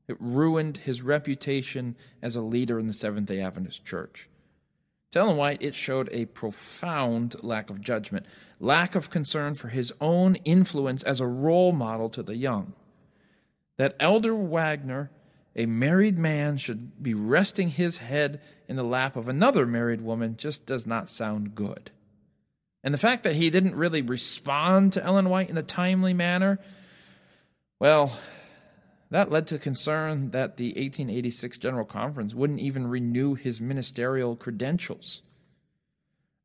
It 0.08 0.18
ruined 0.20 0.78
his 0.78 1.02
reputation 1.02 1.96
as 2.22 2.36
a 2.36 2.42
leader 2.42 2.80
in 2.80 2.88
the 2.88 2.94
Seventh 2.94 3.28
day 3.28 3.42
Adventist 3.42 3.86
Church. 3.86 4.30
To 5.12 5.20
Ellen 5.20 5.38
White, 5.38 5.62
it 5.62 5.76
showed 5.76 6.10
a 6.12 6.26
profound 6.26 7.42
lack 7.44 7.70
of 7.70 7.82
judgment, 7.82 8.26
lack 8.60 8.96
of 8.96 9.10
concern 9.10 9.56
for 9.56 9.70
his 9.70 9.94
own 10.02 10.36
influence 10.46 11.04
as 11.04 11.22
a 11.22 11.28
role 11.28 11.72
model 11.72 12.10
to 12.10 12.24
the 12.24 12.36
young. 12.36 12.74
That 13.78 13.96
Elder 14.00 14.36
Waggoner 14.36 15.12
a 15.58 15.66
married 15.66 16.20
man 16.20 16.58
should 16.58 17.02
be 17.02 17.16
resting 17.16 17.70
his 17.70 17.98
head 17.98 18.40
in 18.68 18.76
the 18.76 18.84
lap 18.84 19.16
of 19.16 19.28
another 19.28 19.66
married 19.66 20.02
woman 20.02 20.38
just 20.38 20.68
does 20.68 20.86
not 20.86 21.10
sound 21.10 21.56
good. 21.56 21.90
And 22.84 22.94
the 22.94 23.00
fact 23.00 23.24
that 23.24 23.36
he 23.36 23.50
didn't 23.50 23.76
really 23.76 24.04
respond 24.04 24.94
to 24.94 25.04
Ellen 25.04 25.30
White 25.30 25.50
in 25.50 25.58
a 25.58 25.64
timely 25.64 26.14
manner, 26.14 26.60
well, 27.80 28.16
that 29.10 29.32
led 29.32 29.48
to 29.48 29.58
concern 29.58 30.32
that 30.32 30.58
the 30.58 30.70
1886 30.70 31.58
General 31.58 31.86
Conference 31.86 32.34
wouldn't 32.34 32.60
even 32.60 32.88
renew 32.88 33.36
his 33.36 33.62
ministerial 33.62 34.36
credentials. 34.36 35.24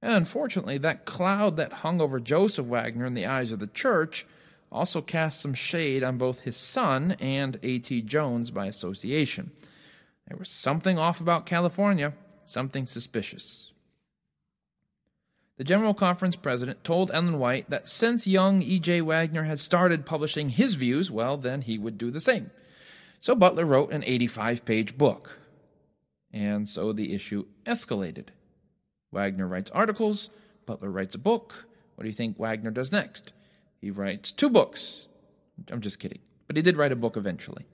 And 0.00 0.12
unfortunately, 0.12 0.78
that 0.78 1.04
cloud 1.04 1.56
that 1.56 1.72
hung 1.72 2.00
over 2.00 2.20
Joseph 2.20 2.66
Waggoner 2.66 3.06
in 3.06 3.14
the 3.14 3.26
eyes 3.26 3.52
of 3.52 3.58
the 3.58 3.66
church 3.66 4.26
also 4.70 5.02
cast 5.02 5.40
some 5.40 5.54
shade 5.54 6.02
on 6.02 6.18
both 6.18 6.40
his 6.42 6.56
son 6.56 7.16
and 7.20 7.58
A.T. 7.62 8.02
Jones 8.02 8.50
by 8.50 8.66
association. 8.66 9.50
There 10.26 10.36
was 10.36 10.48
something 10.48 10.98
off 10.98 11.20
about 11.20 11.46
California, 11.46 12.14
something 12.46 12.86
suspicious. 12.86 13.71
The 15.58 15.64
General 15.64 15.94
Conference 15.94 16.34
president 16.34 16.82
told 16.82 17.10
Ellen 17.12 17.38
White 17.38 17.68
that 17.70 17.86
since 17.86 18.26
young 18.26 18.62
E.J. 18.62 19.02
Waggoner 19.02 19.44
had 19.44 19.60
started 19.60 20.06
publishing 20.06 20.48
his 20.48 20.74
views, 20.74 21.10
well, 21.10 21.36
then 21.36 21.62
he 21.62 21.78
would 21.78 21.98
do 21.98 22.10
the 22.10 22.20
same. 22.20 22.50
So 23.20 23.34
Butler 23.34 23.66
wrote 23.66 23.92
an 23.92 24.02
85 24.04 24.64
page 24.64 24.96
book. 24.96 25.38
And 26.32 26.68
so 26.68 26.92
the 26.92 27.14
issue 27.14 27.44
escalated. 27.66 28.28
Waggoner 29.12 29.46
writes 29.46 29.70
articles, 29.70 30.30
Butler 30.64 30.90
writes 30.90 31.14
a 31.14 31.18
book. 31.18 31.66
What 31.94 32.02
do 32.02 32.08
you 32.08 32.14
think 32.14 32.38
Waggoner 32.38 32.70
does 32.70 32.90
next? 32.90 33.32
He 33.80 33.90
writes 33.90 34.32
two 34.32 34.48
books. 34.48 35.06
I'm 35.70 35.82
just 35.82 35.98
kidding. 35.98 36.20
But 36.46 36.56
he 36.56 36.62
did 36.62 36.76
write 36.76 36.92
a 36.92 36.96
book 36.96 37.16
eventually. 37.16 37.66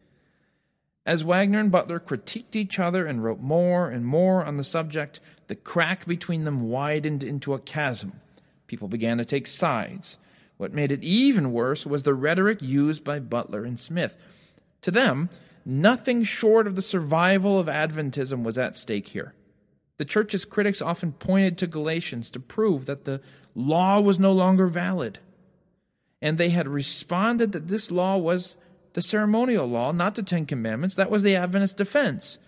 As 1.09 1.23
Waggoner 1.23 1.59
and 1.59 1.73
Butler 1.73 2.01
critiqued 2.01 2.55
each 2.55 2.79
other 2.79 3.07
and 3.07 3.25
wrote 3.25 3.41
more 3.41 3.89
and 3.89 4.05
more 4.05 4.45
on 4.45 4.59
the 4.59 4.63
subject, 4.63 5.21
the 5.47 5.55
crack 5.57 6.05
between 6.05 6.45
them 6.45 6.69
widened 6.69 7.25
into 7.25 7.55
a 7.55 7.59
chasm. 7.59 8.21
People 8.67 8.89
began 8.89 9.17
to 9.17 9.25
take 9.25 9.47
sides. 9.47 10.19
What 10.59 10.75
made 10.75 10.93
it 10.93 11.03
even 11.03 11.51
worse 11.51 11.87
was 11.87 12.03
the 12.03 12.13
rhetoric 12.13 12.61
used 12.61 13.05
by 13.05 13.21
Butler 13.21 13.65
and 13.65 13.81
Smith. 13.81 14.19
To 14.83 14.91
them, 14.91 15.31
nothing 15.65 16.25
short 16.25 16.67
of 16.67 16.77
the 16.77 16.83
survival 16.83 17.59
of 17.59 17.69
Adventism 17.69 18.43
was 18.43 18.59
at 18.59 18.77
stake 18.77 19.09
here. 19.09 19.33
The 19.97 20.05
church's 20.05 20.45
critics 20.45 20.83
often 20.83 21.13
pointed 21.13 21.57
to 21.57 21.67
Galatians 21.67 22.31
to 22.33 22.39
prove 22.39 22.85
that 22.85 23.07
the 23.07 23.23
law 23.55 23.99
was 23.99 24.19
no 24.19 24.33
longer 24.33 24.67
valid. 24.67 25.21
And 26.21 26.37
they 26.37 26.51
had 26.51 26.69
responded 26.69 27.53
that 27.53 27.69
this 27.69 27.91
law 27.91 28.19
was 28.19 28.59
the 28.95 29.03
ceremonial 29.03 29.67
law, 29.67 29.93
not 29.93 30.15
the 30.15 30.23
Ten 30.23 30.47
Commandments. 30.47 30.95
That 30.95 31.11
was 31.11 31.23
the 31.23 31.37
Adventist 31.37 31.77
defense. 31.77 32.39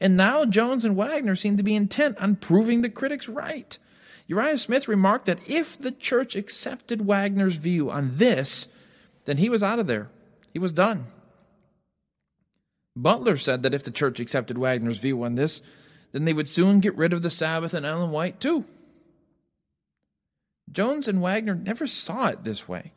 And 0.00 0.16
now 0.16 0.44
Jones 0.44 0.84
and 0.84 0.96
Waggoner 0.96 1.34
seem 1.34 1.56
to 1.56 1.62
be 1.62 1.74
intent 1.74 2.18
on 2.18 2.36
proving 2.36 2.82
the 2.82 2.90
critics 2.90 3.28
right. 3.28 3.76
Uriah 4.26 4.58
Smith 4.58 4.88
remarked 4.88 5.26
that 5.26 5.48
if 5.48 5.78
the 5.78 5.90
church 5.90 6.36
accepted 6.36 7.06
Waggoner's 7.06 7.56
view 7.56 7.90
on 7.90 8.16
this, 8.16 8.68
then 9.24 9.38
he 9.38 9.48
was 9.48 9.62
out 9.62 9.78
of 9.78 9.86
there. 9.86 10.08
He 10.52 10.58
was 10.58 10.72
done. 10.72 11.06
Butler 12.94 13.36
said 13.36 13.62
that 13.62 13.74
if 13.74 13.82
the 13.82 13.90
church 13.90 14.20
accepted 14.20 14.58
Waggoner's 14.58 14.98
view 14.98 15.22
on 15.22 15.34
this, 15.34 15.62
then 16.12 16.24
they 16.24 16.32
would 16.32 16.48
soon 16.48 16.80
get 16.80 16.96
rid 16.96 17.12
of 17.12 17.22
the 17.22 17.30
Sabbath 17.30 17.74
and 17.74 17.86
Ellen 17.86 18.10
White 18.10 18.40
too. 18.40 18.64
Jones 20.70 21.08
and 21.08 21.22
Waggoner 21.22 21.54
never 21.54 21.86
saw 21.86 22.28
it 22.28 22.44
this 22.44 22.68
way. 22.68 22.92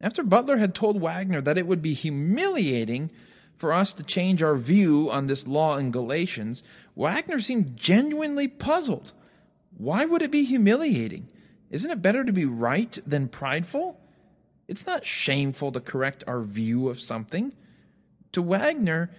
After 0.00 0.22
Butler 0.22 0.58
had 0.58 0.74
told 0.74 1.00
Waggoner 1.00 1.40
that 1.40 1.58
it 1.58 1.66
would 1.66 1.82
be 1.82 1.92
humiliating 1.92 3.10
for 3.56 3.72
us 3.72 3.92
to 3.94 4.04
change 4.04 4.42
our 4.42 4.56
view 4.56 5.10
on 5.10 5.26
this 5.26 5.48
law 5.48 5.76
in 5.76 5.90
Galatians, 5.90 6.62
Waggoner 6.94 7.40
seemed 7.40 7.76
genuinely 7.76 8.46
puzzled. 8.46 9.12
Why 9.76 10.04
would 10.04 10.22
it 10.22 10.30
be 10.30 10.44
humiliating? 10.44 11.28
Isn't 11.70 11.90
it 11.90 12.02
better 12.02 12.24
to 12.24 12.32
be 12.32 12.44
right 12.44 12.96
than 13.04 13.28
prideful? 13.28 14.00
It's 14.68 14.86
not 14.86 15.04
shameful 15.04 15.72
to 15.72 15.80
correct 15.80 16.22
our 16.26 16.42
view 16.42 16.88
of 16.88 17.00
something. 17.00 17.52
To 18.32 18.42
Waggoner, 18.42 19.10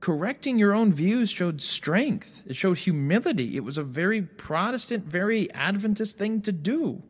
correcting 0.00 0.58
your 0.58 0.72
own 0.72 0.92
views 0.92 1.30
showed 1.30 1.60
strength, 1.60 2.44
it 2.46 2.54
showed 2.54 2.78
humility. 2.78 3.56
It 3.56 3.64
was 3.64 3.78
a 3.78 3.82
very 3.82 4.22
Protestant, 4.22 5.04
very 5.04 5.50
Adventist 5.52 6.16
thing 6.16 6.40
to 6.42 6.52
do. 6.52 7.02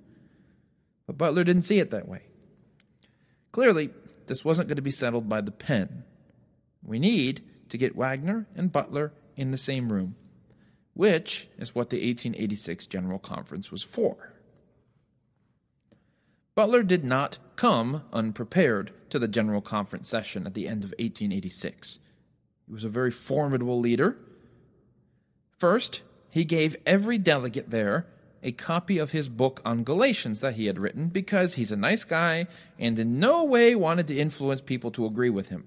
But 1.07 1.19
Butler 1.19 1.45
didn't 1.45 1.63
see 1.63 1.79
it 1.79 1.91
that 1.91 2.09
way. 2.09 2.23
Clearly, 3.53 3.91
this 4.27 4.45
wasn't 4.45 4.69
going 4.69 4.77
to 4.77 4.83
be 4.83 4.91
settled 4.91 5.29
by 5.29 5.43
the 5.43 5.51
pen. 5.51 6.05
We 6.83 6.99
need 6.99 7.43
to 7.69 7.79
get 7.79 7.95
Waggoner 7.95 8.47
and 8.57 8.73
Butler 8.73 9.13
in 9.37 9.51
the 9.51 9.59
same 9.59 9.93
room, 9.93 10.17
which 10.95 11.49
is 11.59 11.75
what 11.75 11.91
the 11.91 11.97
1886 11.97 12.87
General 12.87 13.19
Conference 13.19 13.71
was 13.71 13.83
for. 13.83 14.33
Butler 16.55 16.83
did 16.83 17.05
not 17.05 17.39
come 17.57 18.05
unprepared 18.13 18.93
to 19.11 19.19
the 19.19 19.29
General 19.29 19.61
Conference 19.61 20.09
session 20.09 20.47
at 20.47 20.55
the 20.55 20.67
end 20.67 20.85
of 20.85 20.91
1886. 20.91 21.99
He 22.67 22.73
was 22.73 22.85
a 22.85 22.91
very 22.91 23.11
formidable 23.11 23.81
leader. 23.81 24.17
First, 25.59 26.03
he 26.31 26.45
gave 26.45 26.77
every 26.87 27.19
delegate 27.19 27.71
there 27.71 28.07
a 28.43 28.53
copy 28.53 28.99
of 28.99 29.13
his 29.13 29.29
book 29.29 29.61
on 29.65 29.85
Galatians 29.85 30.41
that 30.41 30.55
he 30.55 30.67
had 30.67 30.79
written 30.79 31.09
because 31.09 31.55
he's 31.55 31.73
a 31.73 31.77
nice 31.77 32.05
guy 32.05 32.47
and 32.79 32.99
in 32.99 33.21
no 33.21 33.45
way 33.45 33.75
wanted 33.75 34.09
to 34.09 34.19
influence 34.19 34.61
people 34.61 34.91
to 34.93 35.07
agree 35.07 35.31
with 35.31 35.49
him. 35.49 35.65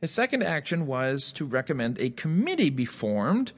His 0.00 0.12
second 0.12 0.44
action 0.44 0.86
was 0.86 1.32
to 1.32 1.44
recommend 1.44 1.98
a 1.98 2.10
committee 2.10 2.70
be 2.70 2.84
formed 2.84 3.52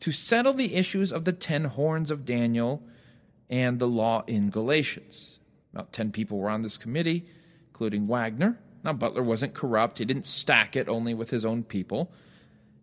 to 0.00 0.10
settle 0.10 0.52
the 0.52 0.74
issues 0.74 1.12
of 1.12 1.24
the 1.24 1.32
ten 1.32 1.64
horns 1.64 2.10
of 2.10 2.24
Daniel 2.24 2.82
and 3.48 3.78
the 3.78 3.88
law 3.88 4.24
in 4.26 4.50
Galatians. 4.50 5.38
About 5.72 5.92
10 5.92 6.10
people 6.10 6.38
were 6.38 6.50
on 6.50 6.62
this 6.62 6.76
committee, 6.76 7.26
including 7.68 8.06
Waggoner. 8.06 8.58
Now, 8.82 8.92
Butler 8.92 9.22
wasn't 9.22 9.54
corrupt, 9.54 9.98
he 9.98 10.04
didn't 10.04 10.26
stack 10.26 10.76
it 10.76 10.88
only 10.88 11.14
with 11.14 11.30
his 11.30 11.44
own 11.44 11.62
people. 11.62 12.12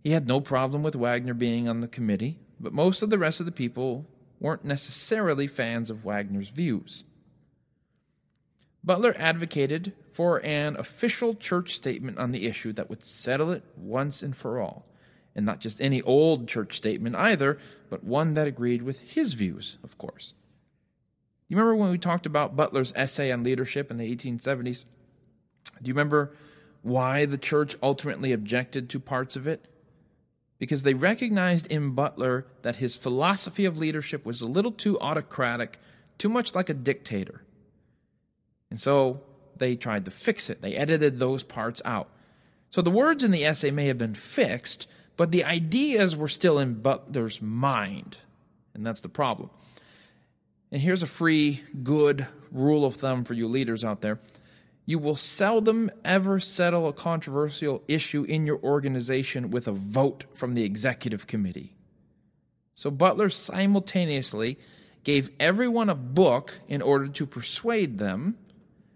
He 0.04 0.12
had 0.12 0.28
no 0.28 0.40
problem 0.42 0.84
with 0.84 0.96
Waggoner 0.96 1.34
being 1.34 1.68
on 1.68 1.80
the 1.80 1.88
committee, 1.88 2.40
but 2.60 2.74
most 2.74 3.02
of 3.02 3.10
the 3.10 3.18
rest 3.18 3.40
of 3.40 3.46
the 3.46 3.52
people 3.52 4.06
weren't 4.44 4.66
necessarily 4.66 5.48
fans 5.48 5.90
of 5.90 6.04
Waggoner's 6.06 6.50
views. 6.50 7.06
Butler 8.84 9.16
advocated 9.18 9.94
for 10.12 10.46
an 10.46 10.76
official 10.76 11.34
church 11.34 11.74
statement 11.74 12.20
on 12.20 12.34
the 12.34 12.46
issue 12.46 12.74
that 12.74 12.90
would 12.90 13.04
settle 13.04 13.52
it 13.52 13.64
once 13.78 14.22
and 14.22 14.36
for 14.36 14.60
all. 14.60 14.86
And 15.34 15.46
not 15.46 15.62
just 15.62 15.82
any 15.82 16.02
old 16.02 16.48
church 16.48 16.76
statement 16.76 17.16
either, 17.16 17.58
but 17.90 18.04
one 18.04 18.34
that 18.34 18.46
agreed 18.46 18.82
with 18.82 19.00
his 19.00 19.34
views, 19.34 19.78
of 19.82 19.98
course. 19.98 20.34
You 21.48 21.56
remember 21.56 21.78
when 21.78 21.92
we 21.92 21.98
talked 21.98 22.26
about 22.26 22.56
Butler's 22.56 22.94
essay 22.96 23.32
on 23.32 23.44
leadership 23.44 23.90
in 23.90 23.98
the 23.98 24.14
1870s? 24.16 24.84
Do 25.82 25.88
you 25.88 25.94
remember 25.94 26.36
why 26.82 27.26
the 27.26 27.38
church 27.38 27.78
ultimately 27.82 28.34
objected 28.34 28.90
to 28.90 29.00
parts 29.00 29.38
of 29.38 29.48
it? 29.48 29.70
Because 30.60 30.84
they 30.84 30.94
recognized 30.94 31.68
in 31.72 31.92
Butler 31.92 32.46
that 32.62 32.78
his 32.78 32.96
philosophy 32.96 33.66
of 33.66 33.78
leadership 33.78 34.26
was 34.26 34.42
a 34.42 34.48
little 34.48 34.72
too 34.72 35.00
autocratic, 35.00 35.80
too 36.18 36.30
much 36.30 36.56
like 36.56 36.70
a 36.70 36.74
dictator. 36.74 37.42
And 38.70 38.80
so 38.80 39.22
they 39.58 39.76
tried 39.76 40.06
to 40.06 40.12
fix 40.12 40.50
it. 40.50 40.62
They 40.62 40.76
edited 40.76 41.20
those 41.20 41.44
parts 41.44 41.82
out. 41.86 42.10
So 42.70 42.82
the 42.82 42.92
words 42.92 43.24
in 43.24 43.32
the 43.32 43.46
essay 43.46 43.72
may 43.72 43.88
have 43.88 43.98
been 43.98 44.16
fixed, 44.16 44.88
but 45.16 45.32
the 45.32 45.44
ideas 45.44 46.16
were 46.16 46.28
still 46.28 46.58
in 46.58 46.82
Butler's 46.82 47.42
mind. 47.42 48.18
And 48.74 48.86
that's 48.86 49.02
the 49.02 49.10
problem. 49.10 49.50
And 50.72 50.82
here's 50.82 51.04
a 51.04 51.08
free, 51.08 51.62
good 51.84 52.26
rule 52.52 52.86
of 52.86 52.96
thumb 52.96 53.26
for 53.26 53.36
you 53.36 53.48
leaders 53.48 53.84
out 53.84 54.02
there 54.02 54.20
you 54.86 55.00
will 55.00 55.16
seldom 55.16 55.90
ever 56.04 56.40
settle 56.40 56.88
a 56.88 56.94
controversial 56.94 57.84
issue 57.88 58.24
in 58.24 58.46
your 58.46 58.60
organization 58.62 59.50
with 59.50 59.68
a 59.68 59.72
vote 59.72 60.26
from 60.34 60.54
the 60.54 60.64
executive 60.64 61.26
committee. 61.26 61.74
So 62.74 62.92
Butler 62.92 63.30
simultaneously 63.30 64.60
gave 65.04 65.30
everyone 65.40 65.90
a 65.90 65.96
book 65.96 66.60
in 66.68 66.82
order 66.82 67.08
to 67.08 67.26
persuade 67.26 67.98
them, 67.98 68.38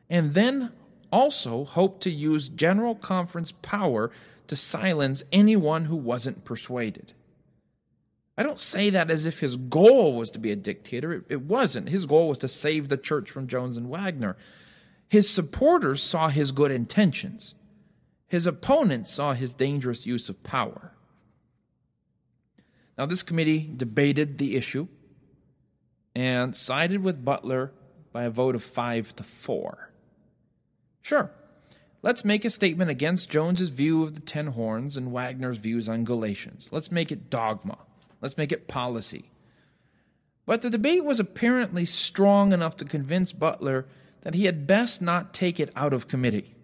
and 0.10 0.34
then 0.34 0.72
also 1.12 1.64
hoped 1.64 2.02
to 2.04 2.10
use 2.10 2.50
General 2.50 2.96
Conference 2.96 3.52
power 3.62 4.12
to 4.48 4.56
silence 4.56 5.24
anyone 5.32 5.86
who 5.86 5.96
wasn't 5.96 6.46
persuaded. 6.46 7.14
I 8.38 8.44
don't 8.44 8.60
say 8.60 8.90
that 8.90 9.10
as 9.10 9.26
if 9.26 9.40
his 9.40 9.58
goal 9.58 10.16
was 10.16 10.30
to 10.32 10.40
be 10.40 10.52
a 10.52 10.56
dictator. 10.56 11.12
It, 11.14 11.24
it 11.30 11.42
wasn't. 11.42 11.90
His 11.90 12.06
goal 12.06 12.30
was 12.30 12.38
to 12.40 12.48
save 12.48 12.88
the 12.88 12.98
church 12.98 13.32
from 13.32 13.48
Jones 13.48 13.78
and 13.78 13.90
Waggoner. 13.90 14.38
His 15.08 15.30
supporters 15.30 16.04
saw 16.04 16.28
his 16.28 16.52
good 16.52 16.72
intentions. 16.72 17.56
His 18.28 18.46
opponents 18.46 19.12
saw 19.12 19.34
his 19.34 19.54
dangerous 19.54 20.06
use 20.06 20.30
of 20.30 20.44
power. 20.44 20.94
Now, 22.98 23.06
this 23.06 23.24
committee 23.24 23.72
debated 23.76 24.38
the 24.38 24.56
issue 24.56 24.88
and 26.16 26.56
sided 26.56 27.04
with 27.04 27.24
Butler 27.24 27.72
by 28.12 28.24
a 28.24 28.30
vote 28.30 28.56
of 28.56 28.64
five 28.64 29.16
to 29.16 29.24
four. 29.24 29.92
Sure, 31.02 31.32
Let's 32.04 32.24
make 32.24 32.46
a 32.46 32.50
statement 32.50 32.92
against 32.92 33.30
Jones's 33.30 33.70
view 33.70 34.04
of 34.04 34.14
the 34.14 34.22
ten 34.22 34.48
horns 34.48 34.96
and 34.98 35.12
Waggoner's 35.12 35.58
views 35.58 35.90
on 35.90 36.04
Galatians. 36.04 36.70
Let's 36.72 36.92
make 36.92 37.12
it 37.12 37.30
dogma. 37.30 37.80
Let's 38.22 38.38
make 38.38 38.52
it 38.52 38.68
policy. 38.68 39.32
But 40.46 40.62
the 40.62 40.70
debate 40.70 41.04
was 41.04 41.20
apparently 41.20 41.86
strong 41.86 42.54
enough 42.54 42.78
to 42.78 42.86
convince 42.86 43.34
Butler 43.34 43.88
that 44.22 44.34
he 44.34 44.46
had 44.46 44.68
best 44.68 45.02
not 45.02 45.34
take 45.34 45.60
it 45.60 45.72
out 45.76 45.94
of 45.94 46.08
committee. 46.08 46.56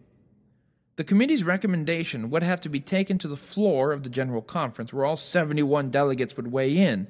The 0.96 1.04
committee's 1.04 1.44
recommendation 1.44 2.30
would 2.30 2.44
have 2.44 2.62
to 2.62 2.70
be 2.70 2.80
taken 2.80 3.18
to 3.20 3.28
the 3.28 3.36
floor 3.36 3.92
of 3.92 4.04
the 4.04 4.10
General 4.10 4.42
Conference, 4.42 4.94
where 4.94 5.06
all 5.06 5.16
71 5.16 5.90
delegates 5.90 6.38
would 6.38 6.52
weigh 6.52 6.78
in. 6.78 7.08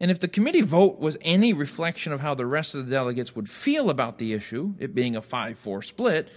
And 0.00 0.10
if 0.10 0.18
the 0.18 0.28
committee 0.28 0.62
vote 0.62 0.98
was 0.98 1.18
any 1.20 1.52
reflection 1.52 2.12
of 2.12 2.20
how 2.20 2.34
the 2.34 2.46
rest 2.46 2.74
of 2.74 2.86
the 2.86 2.90
delegates 2.90 3.36
would 3.36 3.48
feel 3.48 3.90
about 3.90 4.18
the 4.18 4.32
issue, 4.32 4.74
it 4.78 4.94
being 4.94 5.14
a 5.14 5.22
5 5.22 5.58
4 5.58 5.82
split, 5.82 6.30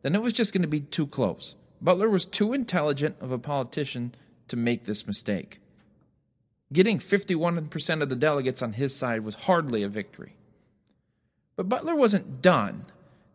then 0.00 0.14
it 0.14 0.22
was 0.22 0.32
just 0.32 0.52
going 0.52 0.62
to 0.62 0.68
be 0.68 0.80
too 0.80 1.06
close. 1.06 1.54
Butler 1.80 2.08
was 2.08 2.24
too 2.24 2.52
intelligent 2.52 3.16
of 3.20 3.30
a 3.30 3.38
politician 3.38 4.14
to 4.48 4.56
make 4.56 4.84
this 4.84 5.06
mistake. 5.06 5.60
Getting 6.72 6.98
51% 6.98 8.02
of 8.02 8.08
the 8.08 8.16
delegates 8.16 8.62
on 8.62 8.72
his 8.72 8.96
side 8.96 9.24
was 9.24 9.34
hardly 9.34 9.82
a 9.82 9.88
victory. 9.88 10.36
But 11.56 11.68
Butler 11.68 11.94
wasn't 11.94 12.42
done. 12.42 12.86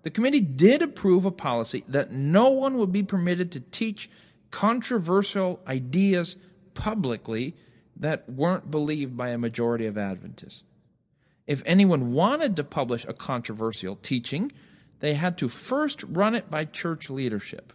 The 0.04 0.10
committee 0.10 0.42
did 0.42 0.82
approve 0.82 1.26
a 1.26 1.32
policy 1.32 1.84
that 1.88 2.12
no 2.12 2.50
one 2.50 2.78
would 2.78 2.92
be 2.92 3.04
permitted 3.04 3.52
to 3.52 3.60
teach 3.60 4.10
controversial 4.52 5.60
ideas 5.68 6.38
publicly 6.74 7.56
that 7.96 8.30
weren't 8.30 8.72
believed 8.72 9.18
by 9.18 9.30
a 9.30 9.38
majority 9.38 9.86
of 9.86 9.98
Adventists. 9.98 10.64
If 11.46 11.64
anyone 11.66 12.14
wanted 12.14 12.56
to 12.56 12.64
publish 12.64 13.06
a 13.06 13.14
controversial 13.14 13.96
teaching, 13.98 14.52
they 15.00 15.14
had 15.14 15.38
to 15.40 15.50
first 15.50 16.04
run 16.04 16.36
it 16.36 16.50
by 16.50 16.66
church 16.66 17.10
leadership. 17.10 17.74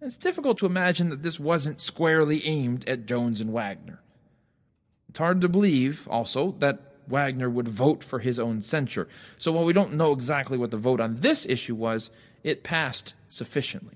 It's 0.00 0.18
difficult 0.18 0.58
to 0.58 0.66
imagine 0.66 1.08
that 1.10 1.22
this 1.22 1.40
wasn't 1.40 1.80
squarely 1.80 2.46
aimed 2.46 2.88
at 2.88 3.06
Jones 3.06 3.40
and 3.40 3.52
Waggoner. 3.52 4.00
It's 5.08 5.18
hard 5.18 5.40
to 5.40 5.48
believe, 5.48 6.06
also, 6.10 6.52
that 6.58 6.95
Waggoner 7.08 7.50
would 7.50 7.68
vote 7.68 8.02
for 8.02 8.18
his 8.18 8.38
own 8.38 8.60
censure. 8.60 9.08
So 9.38 9.52
while 9.52 9.64
we 9.64 9.72
don't 9.72 9.94
know 9.94 10.12
exactly 10.12 10.58
what 10.58 10.70
the 10.70 10.76
vote 10.76 11.00
on 11.00 11.16
this 11.16 11.46
issue 11.46 11.74
was, 11.74 12.10
it 12.42 12.62
passed 12.62 13.14
sufficiently. 13.28 13.94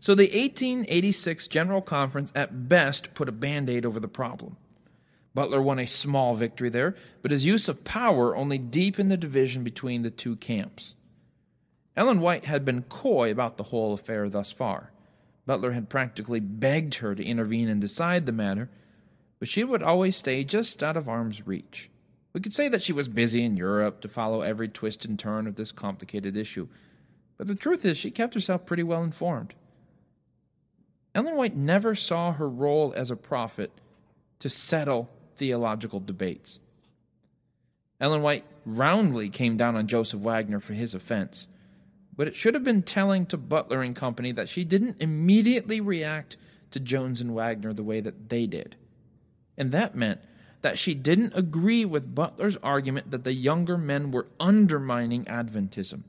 So 0.00 0.14
the 0.14 0.24
1886 0.24 1.46
General 1.48 1.80
Conference 1.80 2.30
at 2.34 2.68
best 2.68 3.14
put 3.14 3.28
a 3.28 3.32
band 3.32 3.70
aid 3.70 3.86
over 3.86 3.98
the 3.98 4.08
problem. 4.08 4.56
Butler 5.34 5.62
won 5.62 5.78
a 5.78 5.86
small 5.86 6.34
victory 6.34 6.68
there, 6.68 6.94
but 7.22 7.30
his 7.30 7.44
use 7.44 7.68
of 7.68 7.84
power 7.84 8.36
only 8.36 8.58
deepened 8.58 9.10
the 9.10 9.16
division 9.16 9.64
between 9.64 10.02
the 10.02 10.10
two 10.10 10.36
camps. 10.36 10.94
Ellen 11.96 12.20
White 12.20 12.44
had 12.44 12.64
been 12.64 12.82
coy 12.82 13.30
about 13.30 13.56
the 13.56 13.64
whole 13.64 13.94
affair 13.94 14.28
thus 14.28 14.52
far. 14.52 14.92
Butler 15.46 15.72
had 15.72 15.88
practically 15.88 16.40
begged 16.40 16.96
her 16.96 17.14
to 17.14 17.24
intervene 17.24 17.68
and 17.68 17.80
decide 17.80 18.26
the 18.26 18.32
matter, 18.32 18.70
but 19.44 19.50
she 19.50 19.62
would 19.62 19.82
always 19.82 20.16
stay 20.16 20.42
just 20.42 20.82
out 20.82 20.96
of 20.96 21.06
arm's 21.06 21.46
reach. 21.46 21.90
We 22.32 22.40
could 22.40 22.54
say 22.54 22.66
that 22.68 22.82
she 22.82 22.94
was 22.94 23.08
busy 23.08 23.44
in 23.44 23.58
Europe 23.58 24.00
to 24.00 24.08
follow 24.08 24.40
every 24.40 24.70
twist 24.70 25.04
and 25.04 25.18
turn 25.18 25.46
of 25.46 25.56
this 25.56 25.70
complicated 25.70 26.34
issue, 26.34 26.66
but 27.36 27.46
the 27.46 27.54
truth 27.54 27.84
is 27.84 27.98
she 27.98 28.10
kept 28.10 28.32
herself 28.32 28.64
pretty 28.64 28.82
well 28.82 29.04
informed. 29.04 29.52
Ellen 31.14 31.36
White 31.36 31.54
never 31.54 31.94
saw 31.94 32.32
her 32.32 32.48
role 32.48 32.94
as 32.96 33.10
a 33.10 33.16
prophet 33.16 33.70
to 34.38 34.48
settle 34.48 35.10
theological 35.36 36.00
debates. 36.00 36.58
Ellen 38.00 38.22
White 38.22 38.46
roundly 38.64 39.28
came 39.28 39.58
down 39.58 39.76
on 39.76 39.88
Joseph 39.88 40.20
Waggoner 40.20 40.60
for 40.60 40.72
his 40.72 40.94
offense, 40.94 41.48
but 42.16 42.26
it 42.28 42.34
should 42.34 42.54
have 42.54 42.64
been 42.64 42.82
telling 42.82 43.26
to 43.26 43.36
Butler 43.36 43.82
and 43.82 43.94
Company 43.94 44.32
that 44.32 44.48
she 44.48 44.64
didn't 44.64 45.02
immediately 45.02 45.82
react 45.82 46.38
to 46.70 46.80
Jones 46.80 47.20
and 47.20 47.34
Waggoner 47.34 47.74
the 47.74 47.84
way 47.84 48.00
that 48.00 48.30
they 48.30 48.46
did. 48.46 48.76
And 49.56 49.72
that 49.72 49.94
meant 49.94 50.20
that 50.62 50.78
she 50.78 50.94
didn't 50.94 51.32
agree 51.36 51.84
with 51.84 52.14
Butler's 52.14 52.56
argument 52.62 53.10
that 53.10 53.24
the 53.24 53.34
younger 53.34 53.76
men 53.76 54.10
were 54.10 54.28
undermining 54.40 55.24
Adventism. 55.26 56.04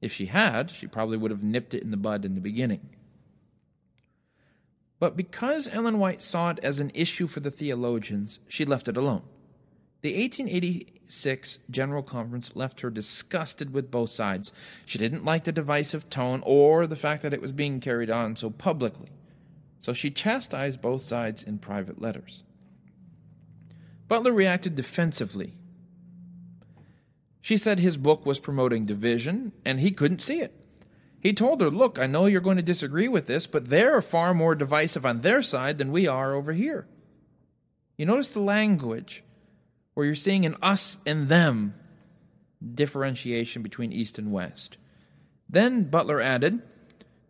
If 0.00 0.12
she 0.12 0.26
had, 0.26 0.70
she 0.70 0.86
probably 0.86 1.16
would 1.16 1.30
have 1.30 1.42
nipped 1.42 1.74
it 1.74 1.82
in 1.82 1.90
the 1.90 1.96
bud 1.96 2.24
in 2.24 2.34
the 2.34 2.40
beginning. 2.40 2.90
But 5.00 5.16
because 5.16 5.68
Ellen 5.72 5.98
White 5.98 6.22
saw 6.22 6.50
it 6.50 6.60
as 6.62 6.78
an 6.78 6.92
issue 6.94 7.26
for 7.26 7.40
the 7.40 7.50
theologians, 7.50 8.40
she 8.48 8.64
left 8.64 8.88
it 8.88 8.96
alone. 8.96 9.22
The 10.02 10.16
1886 10.16 11.58
General 11.70 12.02
Conference 12.02 12.54
left 12.54 12.82
her 12.82 12.90
disgusted 12.90 13.72
with 13.72 13.90
both 13.90 14.10
sides. 14.10 14.52
She 14.86 14.98
didn't 14.98 15.24
like 15.24 15.44
the 15.44 15.52
divisive 15.52 16.08
tone 16.08 16.42
or 16.46 16.86
the 16.86 16.96
fact 16.96 17.22
that 17.22 17.34
it 17.34 17.42
was 17.42 17.52
being 17.52 17.80
carried 17.80 18.10
on 18.10 18.36
so 18.36 18.50
publicly 18.50 19.08
so 19.84 19.92
she 19.92 20.10
chastised 20.10 20.80
both 20.80 21.02
sides 21.02 21.42
in 21.42 21.58
private 21.58 22.00
letters. 22.00 22.42
Butler 24.08 24.32
reacted 24.32 24.76
defensively. 24.76 25.58
She 27.42 27.58
said 27.58 27.78
his 27.78 27.98
book 27.98 28.24
was 28.24 28.38
promoting 28.38 28.86
division, 28.86 29.52
and 29.62 29.80
he 29.80 29.90
couldn't 29.90 30.22
see 30.22 30.40
it. 30.40 30.58
He 31.20 31.34
told 31.34 31.60
her, 31.60 31.68
Look, 31.68 31.98
I 31.98 32.06
know 32.06 32.24
you're 32.24 32.40
going 32.40 32.56
to 32.56 32.62
disagree 32.62 33.08
with 33.08 33.26
this, 33.26 33.46
but 33.46 33.68
they're 33.68 34.00
far 34.00 34.32
more 34.32 34.54
divisive 34.54 35.04
on 35.04 35.20
their 35.20 35.42
side 35.42 35.76
than 35.76 35.92
we 35.92 36.08
are 36.08 36.32
over 36.32 36.54
here. 36.54 36.86
You 37.98 38.06
notice 38.06 38.30
the 38.30 38.40
language 38.40 39.22
where 39.92 40.06
you're 40.06 40.14
seeing 40.14 40.46
an 40.46 40.56
us 40.62 40.96
and 41.04 41.28
them 41.28 41.74
differentiation 42.74 43.60
between 43.60 43.92
East 43.92 44.18
and 44.18 44.32
West. 44.32 44.78
Then 45.46 45.84
Butler 45.84 46.22
added, 46.22 46.62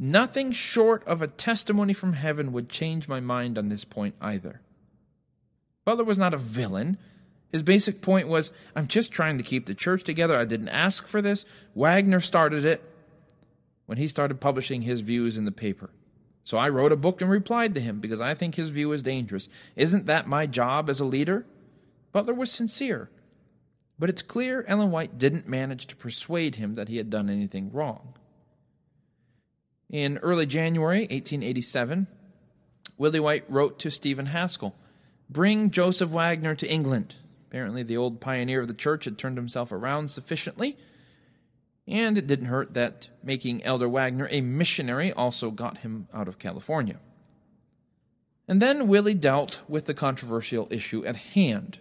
Nothing 0.05 0.53
short 0.53 1.03
of 1.07 1.23
a 1.23 1.27
testimony 1.27 1.95
from 1.95 2.13
heaven 2.13 2.53
would 2.53 2.69
change 2.69 3.09
my 3.09 3.21
mind 3.21 3.57
on 3.57 3.71
this 3.71 3.87
point 3.87 4.15
either. 4.21 4.61
Butler 5.87 6.05
was 6.05 6.19
not 6.19 6.35
a 6.35 6.37
villain. 6.37 6.99
His 7.51 7.63
basic 7.63 8.03
point 8.03 8.29
was 8.29 8.51
I'm 8.77 8.87
just 8.87 9.13
trying 9.13 9.39
to 9.39 9.43
keep 9.43 9.65
the 9.65 9.75
church 9.75 10.05
together. 10.05 10.37
I 10.37 10.45
didn't 10.45 10.69
ask 10.69 11.07
for 11.07 11.23
this. 11.23 11.47
Waggoner 11.75 12.21
started 12.21 12.67
it 12.67 12.83
when 13.87 13.97
he 13.97 14.07
started 14.07 14.43
publishing 14.43 14.83
his 14.83 15.01
views 15.01 15.39
in 15.39 15.47
the 15.47 15.51
paper. 15.51 15.89
So 16.45 16.59
I 16.59 16.69
wrote 16.69 16.93
a 16.93 16.97
book 16.97 17.23
and 17.23 17.31
replied 17.31 17.75
to 17.75 17.81
him 17.81 17.99
because 17.99 18.21
I 18.21 18.35
think 18.35 18.57
his 18.57 18.69
view 18.69 18.93
is 18.93 19.03
dangerous. 19.03 19.49
Isn't 19.75 20.05
that 20.05 20.29
my 20.29 20.45
job 20.45 20.91
as 20.91 21.01
a 21.01 21.07
leader? 21.07 21.47
Butler 22.13 22.35
was 22.35 22.53
sincere. 22.53 23.09
But 23.99 24.11
it's 24.11 24.21
clear 24.21 24.67
Ellen 24.69 24.91
White 24.91 25.17
didn't 25.17 25.49
manage 25.49 25.87
to 25.87 25.97
persuade 25.97 26.57
him 26.57 26.75
that 26.75 26.91
he 26.91 26.99
had 26.99 27.09
done 27.09 27.31
anything 27.31 27.73
wrong. 27.73 28.13
In 29.91 30.19
early 30.19 30.47
January 30.47 31.01
1887, 31.01 32.07
Willie 32.97 33.21
White 33.21 33.45
wrote 33.49 33.79
to 33.81 33.91
Stephen 33.91 34.27
Haskell 34.27 34.75
Bring 35.31 35.71
Joseph 35.71 36.11
Waggoner 36.11 36.55
to 36.57 36.71
England. 36.71 37.17
Apparently, 37.49 37.83
the 37.83 37.97
old 37.97 38.21
pioneer 38.21 38.61
of 38.61 38.69
the 38.69 38.75
church 38.75 39.05
had 39.05 39.19
turned 39.19 39.37
himself 39.37 39.73
around 39.73 40.11
sufficiently, 40.11 40.77
and 41.87 42.19
it 42.19 42.27
didn't 42.27 42.47
hurt 42.47 42.75
that 42.75 43.09
making 43.23 43.63
Elder 43.63 43.89
Waggoner 43.89 44.29
a 44.31 44.41
missionary 44.41 45.13
also 45.13 45.51
got 45.51 45.79
him 45.79 46.09
out 46.13 46.29
of 46.29 46.39
California. 46.39 46.99
And 48.49 48.61
then 48.61 48.89
Willie 48.89 49.15
dealt 49.15 49.63
with 49.69 49.87
the 49.87 49.95
controversial 49.95 50.69
issue 50.71 51.05
at 51.05 51.17
hand. 51.17 51.79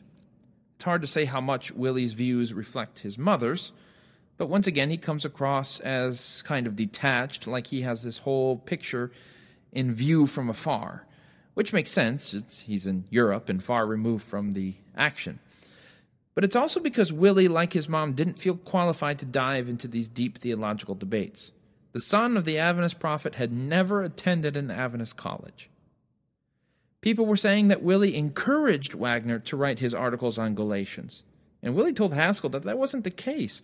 It's 0.75 0.85
hard 0.85 1.01
to 1.01 1.07
say 1.07 1.25
how 1.25 1.41
much 1.41 1.71
Willie's 1.71 2.13
views 2.13 2.53
reflect 2.53 2.99
his 2.99 3.17
mother's, 3.17 3.71
but 4.37 4.49
once 4.49 4.67
again, 4.67 4.89
he 4.89 4.97
comes 4.97 5.25
across 5.25 5.79
as 5.79 6.41
kind 6.43 6.67
of 6.67 6.75
detached, 6.75 7.47
like 7.47 7.67
he 7.67 7.81
has 7.81 8.03
this 8.03 8.19
whole 8.19 8.57
picture 8.57 9.11
in 9.71 9.93
view 9.93 10.27
from 10.27 10.49
afar, 10.49 11.05
which 11.53 11.73
makes 11.73 11.91
sense. 11.91 12.33
It's, 12.33 12.61
he's 12.61 12.87
in 12.87 13.05
Europe 13.09 13.49
and 13.49 13.63
far 13.63 13.85
removed 13.85 14.23
from 14.23 14.53
the 14.53 14.75
action. 14.95 15.39
But 16.35 16.43
it's 16.43 16.55
also 16.55 16.79
because 16.79 17.13
Willie, 17.13 17.47
like 17.47 17.73
his 17.73 17.87
mom, 17.87 18.13
didn't 18.13 18.39
feel 18.39 18.55
qualified 18.55 19.19
to 19.19 19.25
dive 19.25 19.69
into 19.69 19.87
these 19.87 20.07
deep 20.07 20.39
theological 20.39 20.95
debates. 20.95 21.51
The 21.91 21.99
son 21.99 22.37
of 22.37 22.45
the 22.45 22.57
Adventist 22.57 22.99
prophet 22.99 23.35
had 23.35 23.51
never 23.51 24.01
attended 24.01 24.57
an 24.57 24.71
Adventist 24.71 25.15
college. 25.15 25.69
People 27.01 27.27
were 27.27 27.37
saying 27.37 27.67
that 27.67 27.83
Willie 27.83 28.15
encouraged 28.15 28.95
Waggoner 28.95 29.37
to 29.39 29.57
write 29.57 29.79
his 29.79 29.93
articles 29.93 30.39
on 30.39 30.55
Galatians. 30.55 31.23
And 31.61 31.75
Willie 31.75 31.93
told 31.93 32.13
Haskell 32.13 32.49
that 32.51 32.63
that 32.63 32.79
wasn't 32.79 33.03
the 33.03 33.11
case. 33.11 33.61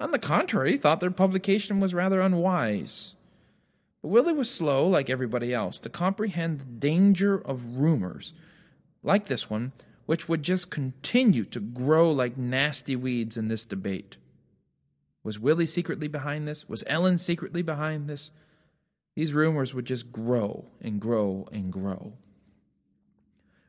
On 0.00 0.12
the 0.12 0.18
contrary, 0.18 0.78
thought 0.78 1.00
their 1.00 1.10
publication 1.10 1.78
was 1.78 1.92
rather 1.92 2.20
unwise. 2.20 3.14
But 4.00 4.08
Willie 4.08 4.32
was 4.32 4.48
slow, 4.48 4.88
like 4.88 5.10
everybody 5.10 5.52
else, 5.52 5.78
to 5.80 5.90
comprehend 5.90 6.60
the 6.60 6.64
danger 6.64 7.38
of 7.38 7.78
rumors, 7.78 8.32
like 9.02 9.26
this 9.26 9.50
one, 9.50 9.72
which 10.06 10.26
would 10.26 10.42
just 10.42 10.70
continue 10.70 11.44
to 11.44 11.60
grow 11.60 12.10
like 12.10 12.38
nasty 12.38 12.96
weeds 12.96 13.36
in 13.36 13.48
this 13.48 13.66
debate. 13.66 14.16
Was 15.22 15.38
Willie 15.38 15.66
secretly 15.66 16.08
behind 16.08 16.48
this? 16.48 16.66
Was 16.66 16.82
Ellen 16.86 17.18
secretly 17.18 17.60
behind 17.60 18.08
this? 18.08 18.30
These 19.16 19.34
rumors 19.34 19.74
would 19.74 19.84
just 19.84 20.10
grow 20.10 20.64
and 20.80 20.98
grow 20.98 21.46
and 21.52 21.70
grow. 21.70 22.14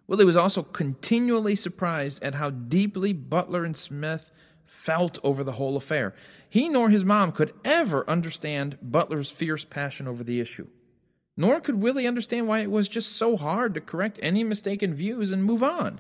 Willie 0.08 0.24
was 0.26 0.38
also 0.38 0.64
continually 0.64 1.56
surprised 1.56 2.24
at 2.24 2.36
how 2.36 2.52
deeply 2.52 3.12
Butler 3.12 3.66
and 3.66 3.76
Smith 3.76 4.32
felt 4.72 5.20
over 5.24 5.44
the 5.44 5.52
whole 5.54 5.76
affair. 5.78 6.16
He 6.50 6.70
nor 6.70 6.90
his 6.90 7.04
mom 7.04 7.34
could 7.34 7.54
ever 7.64 8.10
understand 8.10 8.78
Butler's 8.82 9.30
fierce 9.30 9.66
passion 9.66 10.08
over 10.08 10.24
the 10.24 10.40
issue. 10.40 10.68
Nor 11.38 11.60
could 11.60 11.76
Willie 11.82 12.08
understand 12.08 12.48
why 12.48 12.60
it 12.60 12.72
was 12.72 12.88
just 12.88 13.12
so 13.12 13.38
hard 13.38 13.74
to 13.74 13.82
correct 13.82 14.18
any 14.22 14.44
mistaken 14.44 14.94
views 14.94 15.32
and 15.32 15.44
move 15.44 15.62
on. 15.62 16.00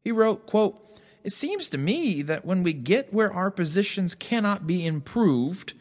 He 0.00 0.10
wrote, 0.10 0.46
quote, 0.46 0.98
It 1.22 1.32
seems 1.32 1.68
to 1.68 1.78
me 1.78 2.22
that 2.22 2.44
when 2.44 2.62
we 2.62 2.72
get 2.72 3.12
where 3.12 3.32
our 3.32 3.50
positions 3.50 4.14
cannot 4.14 4.66
be 4.66 4.84
improved, 4.84 5.74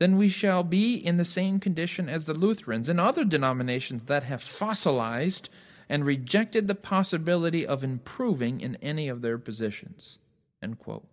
then 0.00 0.16
we 0.16 0.28
shall 0.28 0.64
be 0.64 0.96
in 0.96 1.16
the 1.16 1.24
same 1.24 1.60
condition 1.60 2.08
as 2.08 2.24
the 2.24 2.34
Lutherans 2.34 2.88
and 2.88 2.98
other 2.98 3.24
denominations 3.24 4.02
that 4.06 4.24
have 4.24 4.42
fossilized 4.42 5.48
and 5.88 6.04
rejected 6.04 6.66
the 6.66 6.74
possibility 6.74 7.64
of 7.66 7.84
improving 7.84 8.60
in 8.60 8.76
any 8.76 9.08
of 9.08 9.22
their 9.22 9.38
positions. 9.38 10.18
End 10.62 10.78
quote. 10.78 11.06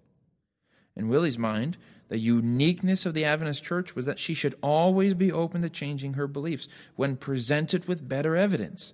In 0.95 1.09
Willie's 1.09 1.37
mind, 1.37 1.77
the 2.09 2.17
uniqueness 2.17 3.05
of 3.05 3.13
the 3.13 3.25
Adventist 3.25 3.63
church 3.63 3.95
was 3.95 4.05
that 4.05 4.19
she 4.19 4.33
should 4.33 4.55
always 4.61 5.13
be 5.13 5.31
open 5.31 5.61
to 5.61 5.69
changing 5.69 6.13
her 6.13 6.27
beliefs 6.27 6.67
when 6.95 7.15
presented 7.15 7.87
with 7.87 8.07
better 8.07 8.35
evidence. 8.35 8.93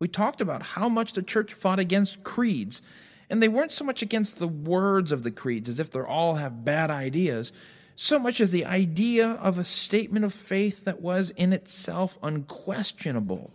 We 0.00 0.08
talked 0.08 0.40
about 0.40 0.62
how 0.62 0.88
much 0.88 1.12
the 1.12 1.22
church 1.22 1.52
fought 1.52 1.78
against 1.78 2.22
creeds, 2.22 2.82
and 3.28 3.42
they 3.42 3.48
weren't 3.48 3.72
so 3.72 3.84
much 3.84 4.02
against 4.02 4.38
the 4.38 4.48
words 4.48 5.12
of 5.12 5.22
the 5.22 5.30
creeds 5.30 5.68
as 5.68 5.78
if 5.78 5.90
they 5.90 6.00
all 6.00 6.36
have 6.36 6.64
bad 6.64 6.90
ideas, 6.90 7.52
so 7.94 8.18
much 8.18 8.40
as 8.40 8.52
the 8.52 8.64
idea 8.64 9.26
of 9.26 9.58
a 9.58 9.64
statement 9.64 10.24
of 10.24 10.32
faith 10.32 10.84
that 10.84 11.02
was 11.02 11.30
in 11.30 11.52
itself 11.52 12.16
unquestionable. 12.22 13.52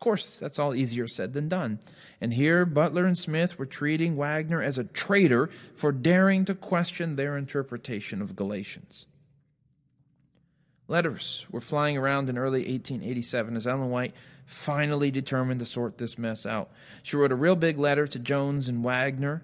Of 0.00 0.04
course, 0.04 0.38
that's 0.38 0.58
all 0.58 0.74
easier 0.74 1.06
said 1.06 1.34
than 1.34 1.50
done. 1.50 1.78
And 2.22 2.32
here, 2.32 2.64
Butler 2.64 3.04
and 3.04 3.18
Smith 3.18 3.58
were 3.58 3.66
treating 3.66 4.16
Waggoner 4.16 4.62
as 4.62 4.78
a 4.78 4.84
traitor 4.84 5.50
for 5.76 5.92
daring 5.92 6.46
to 6.46 6.54
question 6.54 7.16
their 7.16 7.36
interpretation 7.36 8.22
of 8.22 8.34
Galatians. 8.34 9.04
Letters 10.88 11.46
were 11.50 11.60
flying 11.60 11.98
around 11.98 12.30
in 12.30 12.38
early 12.38 12.60
1887 12.60 13.56
as 13.56 13.66
Ellen 13.66 13.90
White 13.90 14.14
finally 14.46 15.10
determined 15.10 15.60
to 15.60 15.66
sort 15.66 15.98
this 15.98 16.16
mess 16.16 16.46
out. 16.46 16.70
She 17.02 17.18
wrote 17.18 17.30
a 17.30 17.34
real 17.36 17.54
big 17.54 17.78
letter 17.78 18.06
to 18.06 18.18
Jones 18.18 18.68
and 18.68 18.82
Waggoner, 18.82 19.42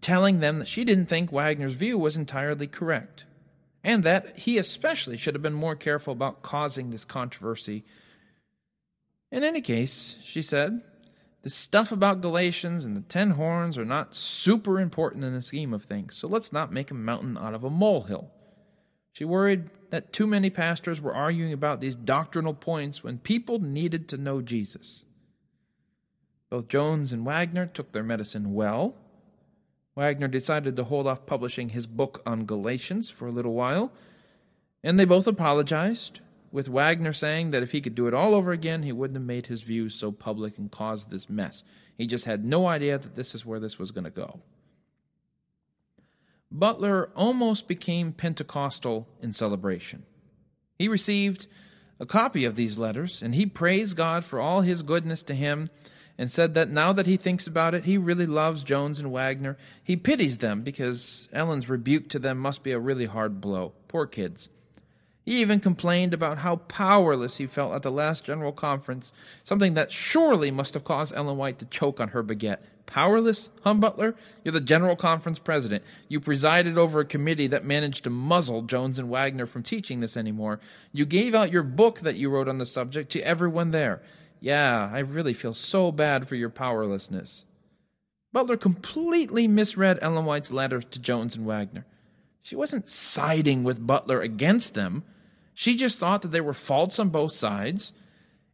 telling 0.00 0.40
them 0.40 0.60
that 0.60 0.68
she 0.68 0.84
didn't 0.84 1.04
think 1.04 1.30
Waggoner's 1.30 1.74
view 1.74 1.98
was 1.98 2.16
entirely 2.16 2.66
correct, 2.66 3.26
and 3.84 4.04
that 4.04 4.38
he 4.38 4.56
especially 4.56 5.18
should 5.18 5.34
have 5.34 5.42
been 5.42 5.52
more 5.52 5.76
careful 5.76 6.14
about 6.14 6.40
causing 6.40 6.88
this 6.88 7.04
controversy. 7.04 7.84
In 9.32 9.42
any 9.42 9.62
case, 9.62 10.16
she 10.22 10.42
said, 10.42 10.82
the 11.40 11.50
stuff 11.50 11.90
about 11.90 12.20
Galatians 12.20 12.84
and 12.84 12.96
the 12.96 13.00
ten 13.00 13.30
horns 13.30 13.78
are 13.78 13.84
not 13.84 14.14
super 14.14 14.78
important 14.78 15.24
in 15.24 15.32
the 15.32 15.42
scheme 15.42 15.72
of 15.72 15.84
things, 15.84 16.14
so 16.14 16.28
let's 16.28 16.52
not 16.52 16.70
make 16.70 16.90
a 16.90 16.94
mountain 16.94 17.36
out 17.38 17.54
of 17.54 17.64
a 17.64 17.70
molehill. 17.70 18.30
She 19.12 19.24
worried 19.24 19.70
that 19.90 20.12
too 20.12 20.26
many 20.26 20.50
pastors 20.50 21.00
were 21.00 21.14
arguing 21.14 21.52
about 21.52 21.80
these 21.80 21.96
doctrinal 21.96 22.54
points 22.54 23.02
when 23.02 23.18
people 23.18 23.58
needed 23.58 24.06
to 24.08 24.18
know 24.18 24.42
Jesus. 24.42 25.04
Both 26.50 26.68
Jones 26.68 27.12
and 27.12 27.24
Waggoner 27.24 27.66
took 27.66 27.92
their 27.92 28.02
medicine 28.02 28.52
well, 28.52 28.94
Waggoner 29.96 30.28
decided 30.28 30.76
to 30.76 30.84
hold 30.84 31.06
off 31.06 31.26
publishing 31.26 31.70
his 31.70 31.86
book 31.86 32.22
on 32.24 32.44
Galatians 32.44 33.10
for 33.10 33.26
a 33.26 33.32
little 33.32 33.54
while, 33.54 33.92
and 34.84 34.98
they 34.98 35.04
both 35.04 35.26
apologized, 35.26 36.20
with 36.52 36.68
Waggoner 36.68 37.14
saying 37.14 37.50
that 37.50 37.62
if 37.62 37.72
he 37.72 37.80
could 37.80 37.94
do 37.94 38.06
it 38.06 38.14
all 38.14 38.34
over 38.34 38.52
again, 38.52 38.82
he 38.82 38.92
wouldn't 38.92 39.16
have 39.16 39.26
made 39.26 39.46
his 39.46 39.62
views 39.62 39.94
so 39.94 40.12
public 40.12 40.58
and 40.58 40.70
caused 40.70 41.10
this 41.10 41.28
mess. 41.28 41.64
He 41.96 42.06
just 42.06 42.26
had 42.26 42.44
no 42.44 42.66
idea 42.66 42.98
that 42.98 43.16
this 43.16 43.34
is 43.34 43.46
where 43.46 43.58
this 43.58 43.78
was 43.78 43.90
going 43.90 44.04
to 44.04 44.10
go. 44.10 44.40
Butler 46.50 47.10
almost 47.16 47.66
became 47.66 48.12
Pentecostal 48.12 49.08
in 49.22 49.32
celebration. 49.32 50.04
He 50.78 50.86
received 50.86 51.46
a 51.98 52.04
copy 52.04 52.44
of 52.44 52.56
these 52.56 52.78
letters, 52.78 53.22
and 53.22 53.34
he 53.34 53.46
praised 53.46 53.96
God 53.96 54.24
for 54.24 54.38
all 54.38 54.60
his 54.60 54.82
goodness 54.82 55.22
to 55.24 55.34
him 55.34 55.68
and 56.18 56.30
said 56.30 56.52
that 56.54 56.68
now 56.68 56.92
that 56.92 57.06
he 57.06 57.16
thinks 57.16 57.46
about 57.46 57.72
it, 57.74 57.84
he 57.84 57.96
really 57.96 58.26
loves 58.26 58.62
Jones 58.62 58.98
and 58.98 59.10
Waggoner. 59.10 59.56
He 59.82 59.96
pities 59.96 60.38
them 60.38 60.62
because 60.62 61.28
Ellen's 61.32 61.70
rebuke 61.70 62.10
to 62.10 62.18
them 62.18 62.38
must 62.38 62.62
be 62.62 62.72
a 62.72 62.78
really 62.78 63.06
hard 63.06 63.40
blow. 63.40 63.72
Poor 63.88 64.06
kids. 64.06 64.50
He 65.24 65.40
even 65.40 65.60
complained 65.60 66.12
about 66.12 66.38
how 66.38 66.56
powerless 66.56 67.36
he 67.36 67.46
felt 67.46 67.74
at 67.74 67.82
the 67.82 67.92
last 67.92 68.24
general 68.24 68.52
conference, 68.52 69.12
something 69.44 69.74
that 69.74 69.92
surely 69.92 70.50
must 70.50 70.74
have 70.74 70.82
caused 70.82 71.14
Ellen 71.14 71.36
White 71.36 71.60
to 71.60 71.66
choke 71.66 72.00
on 72.00 72.08
her 72.08 72.24
baguette. 72.24 72.58
Powerless, 72.86 73.50
Hum 73.62 73.78
Butler? 73.78 74.16
You're 74.42 74.52
the 74.52 74.60
general 74.60 74.96
conference 74.96 75.38
president. 75.38 75.84
You 76.08 76.18
presided 76.18 76.76
over 76.76 77.00
a 77.00 77.04
committee 77.04 77.46
that 77.46 77.64
managed 77.64 78.04
to 78.04 78.10
muzzle 78.10 78.62
Jones 78.62 78.98
and 78.98 79.08
Waggoner 79.08 79.46
from 79.46 79.62
teaching 79.62 80.00
this 80.00 80.16
anymore. 80.16 80.58
You 80.92 81.06
gave 81.06 81.34
out 81.34 81.52
your 81.52 81.62
book 81.62 82.00
that 82.00 82.16
you 82.16 82.28
wrote 82.28 82.48
on 82.48 82.58
the 82.58 82.66
subject 82.66 83.10
to 83.12 83.20
everyone 83.20 83.70
there. 83.70 84.02
Yeah, 84.40 84.90
I 84.92 84.98
really 84.98 85.34
feel 85.34 85.54
so 85.54 85.92
bad 85.92 86.26
for 86.26 86.34
your 86.34 86.50
powerlessness. 86.50 87.44
Butler 88.32 88.56
completely 88.56 89.46
misread 89.46 89.98
Ellen 90.02 90.24
White's 90.24 90.50
letter 90.50 90.82
to 90.82 90.98
Jones 90.98 91.36
and 91.36 91.46
Waggoner. 91.46 91.86
She 92.42 92.56
wasn't 92.56 92.88
siding 92.88 93.62
with 93.62 93.86
Butler 93.86 94.20
against 94.20 94.74
them. 94.74 95.04
She 95.54 95.76
just 95.76 95.98
thought 95.98 96.22
that 96.22 96.32
there 96.32 96.42
were 96.42 96.54
faults 96.54 96.98
on 96.98 97.10
both 97.10 97.32
sides. 97.32 97.92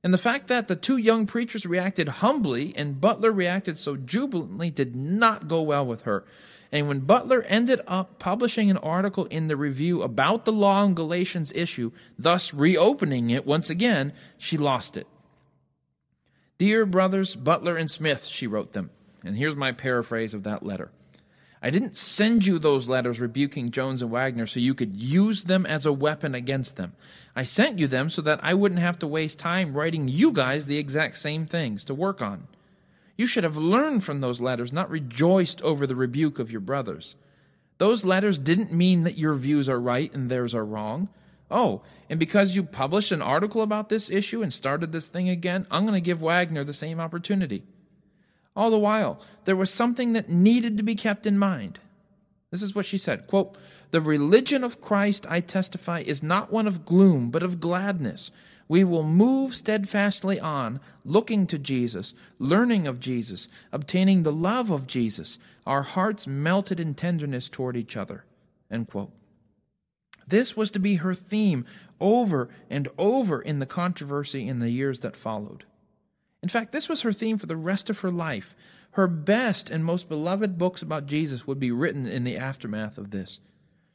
And 0.03 0.15
the 0.15 0.19
fact 0.19 0.49
that 0.49 0.69
the 0.69 0.77
two 0.77 0.97
young 0.97 1.27
preachers 1.27 1.67
reacted 1.67 2.09
humbly 2.09 2.73
and 2.77 3.01
Butler 3.01 3.33
reacted 3.33 3.79
so 3.79 3.97
jubilantly 3.97 4.71
did 4.71 4.95
not 4.95 5.49
go 5.49 5.61
well 5.63 5.85
with 5.85 6.03
her. 6.03 6.25
And 6.71 6.87
when 6.87 7.01
Butler 7.01 7.43
ended 7.43 7.81
up 7.87 8.19
publishing 8.19 8.71
an 8.71 8.77
article 8.77 9.25
in 9.27 9.49
the 9.49 9.57
review 9.57 10.03
about 10.03 10.45
the 10.45 10.53
law 10.53 10.85
in 10.85 10.95
Galatians 10.95 11.53
issue, 11.55 11.93
thus 12.19 12.53
reopening 12.53 13.31
it 13.31 13.47
once 13.47 13.71
again, 13.71 14.13
she 14.37 14.57
lost 14.57 14.97
it. 14.97 15.07
Dear 16.59 16.85
brothers 16.85 17.35
Butler 17.35 17.77
and 17.77 17.91
Smith, 17.91 18.27
she 18.27 18.47
wrote 18.47 18.73
them. 18.73 18.91
And 19.25 19.37
here's 19.37 19.57
my 19.57 19.73
paraphrase 19.73 20.35
of 20.35 20.45
that 20.45 20.63
letter. 20.63 20.91
I 21.61 21.71
didn't 21.71 21.97
send 21.97 22.47
you 22.47 22.59
those 22.59 22.88
letters 22.88 23.18
rebuking 23.18 23.71
Jones 23.71 24.01
and 24.01 24.11
Waggoner 24.11 24.47
so 24.47 24.61
you 24.61 24.75
could 24.75 24.94
use 24.94 25.44
them 25.44 25.66
as 25.66 25.85
a 25.85 25.92
weapon 25.92 26.35
against 26.35 26.77
them. 26.77 26.92
I 27.35 27.42
sent 27.42 27.79
you 27.79 27.88
them 27.88 28.11
so 28.11 28.23
that 28.23 28.40
I 28.42 28.55
wouldn't 28.55 28.81
have 28.81 28.99
to 29.01 29.07
waste 29.07 29.38
time 29.38 29.75
writing 29.75 30.07
you 30.07 30.33
guys 30.33 30.66
the 30.66 30.79
exact 30.79 31.16
same 31.16 31.47
things 31.47 31.85
to 31.87 31.94
work 31.94 32.23
on. 32.23 32.47
You 33.16 33.27
should 33.27 33.42
have 33.44 33.57
learned 33.57 34.05
from 34.05 34.21
those 34.21 34.40
letters, 34.40 34.73
not 34.73 34.90
rejoiced 34.90 35.61
over 35.62 35.87
the 35.87 35.97
rebuke 35.97 36.38
of 36.38 36.53
your 36.53 36.61
brothers. 36.61 37.16
Those 37.79 38.05
letters 38.05 38.38
didn't 38.38 38.73
mean 38.73 39.03
that 39.05 39.18
your 39.18 39.35
views 39.35 39.68
are 39.68 39.81
right 39.81 40.12
and 40.14 40.31
theirs 40.31 40.55
are 40.55 40.64
wrong. 40.64 41.09
Oh, 41.51 41.83
and 42.09 42.21
because 42.21 42.55
you 42.55 42.62
published 42.62 43.11
an 43.11 43.23
article 43.23 43.62
about 43.62 43.88
this 43.88 44.11
issue 44.11 44.42
and 44.42 44.55
started 44.55 44.92
this 44.92 45.09
thing 45.09 45.29
again, 45.29 45.66
I'm 45.71 45.85
going 45.85 45.94
to 45.94 46.01
give 46.01 46.23
Waggoner 46.23 46.62
the 46.62 46.73
same 46.73 47.01
opportunity. 47.01 47.64
All 48.59 48.71
the 48.71 48.79
while, 48.79 49.21
there 49.44 49.55
was 49.55 49.71
something 49.71 50.14
that 50.14 50.29
needed 50.29 50.77
to 50.77 50.83
be 50.83 50.97
kept 50.97 51.27
in 51.27 51.38
mind. 51.38 51.79
This 52.51 52.61
is 52.61 52.75
what 52.75 52.87
she 52.87 52.99
said 52.99 53.29
quote, 53.29 53.57
The 53.92 54.01
religion 54.01 54.64
of 54.64 54.81
Christ, 54.81 55.25
I 55.31 55.38
testify, 55.38 56.01
is 56.01 56.25
not 56.25 56.53
one 56.53 56.66
of 56.66 56.85
gloom, 56.85 57.31
but 57.31 57.44
of 57.44 57.61
gladness. 57.61 58.33
We 58.66 58.83
will 58.83 59.05
move 59.05 59.55
steadfastly 59.55 60.40
on, 60.40 60.81
looking 61.05 61.47
to 61.47 61.57
Jesus, 61.57 62.14
learning 62.40 62.88
of 62.88 62.99
Jesus, 62.99 63.49
obtaining 63.71 64.25
the 64.25 64.33
love 64.33 64.73
of 64.73 64.88
Jesus, 64.88 65.38
our 65.64 65.83
hearts 65.83 66.27
melted 66.27 66.81
in 66.81 66.97
tenderness 66.97 67.49
toward 67.49 67.77
each 67.77 67.97
other. 67.97 68.25
End 68.73 68.88
quote. 68.88 69.12
This 70.27 70.57
was 70.57 70.73
to 70.73 70.81
be 70.81 70.97
her 70.97 71.14
theme 71.14 71.64
over 72.01 72.49
and 72.68 72.88
over 72.99 73.40
in 73.40 73.61
the 73.61 73.66
controversy 73.66 74.49
in 74.49 74.59
the 74.59 74.71
years 74.71 74.99
that 75.01 75.14
followed. 75.14 75.64
In 76.49 76.51
fact, 76.51 76.73
this 76.73 76.89
was 76.89 77.03
her 77.03 77.13
theme 77.13 77.37
for 77.37 77.45
the 77.45 77.59
rest 77.59 77.91
of 77.91 77.99
her 77.99 78.11
life. 78.11 78.57
Her 78.93 79.07
best 79.07 79.69
and 79.69 79.85
most 79.85 80.09
beloved 80.09 80.57
books 80.57 80.81
about 80.81 81.05
Jesus 81.05 81.47
would 81.47 81.61
be 81.61 81.71
written 81.71 82.07
in 82.07 82.25
the 82.25 82.39
aftermath 82.39 82.97
of 82.97 83.11
this. 83.11 83.41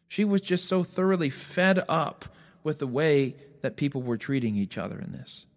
She 0.08 0.24
was 0.24 0.40
just 0.40 0.68
so 0.68 0.84
thoroughly 0.84 1.32
fed 1.32 1.84
up 1.90 2.26
with 2.64 2.78
the 2.78 2.86
way 2.86 3.36
that 3.64 3.76
people 3.76 4.04
were 4.04 4.18
treating 4.18 4.56
each 4.56 4.78
other 4.78 5.00
in 5.00 5.14
this. 5.14 5.48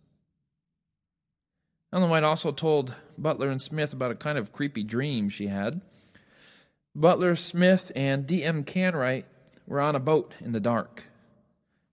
Ellen 1.92 2.08
White 2.08 2.24
also 2.24 2.50
told 2.50 2.94
Butler 3.18 3.50
and 3.50 3.60
Smith 3.60 3.92
about 3.92 4.12
a 4.12 4.14
kind 4.14 4.38
of 4.38 4.50
creepy 4.50 4.82
dream 4.82 5.28
she 5.28 5.48
had. 5.48 5.82
Butler, 6.94 7.36
Smith, 7.36 7.92
and 7.94 8.26
D.M. 8.26 8.64
Canright 8.64 9.24
were 9.66 9.82
on 9.82 9.94
a 9.94 10.00
boat 10.00 10.32
in 10.40 10.52
the 10.52 10.60
dark. 10.60 11.04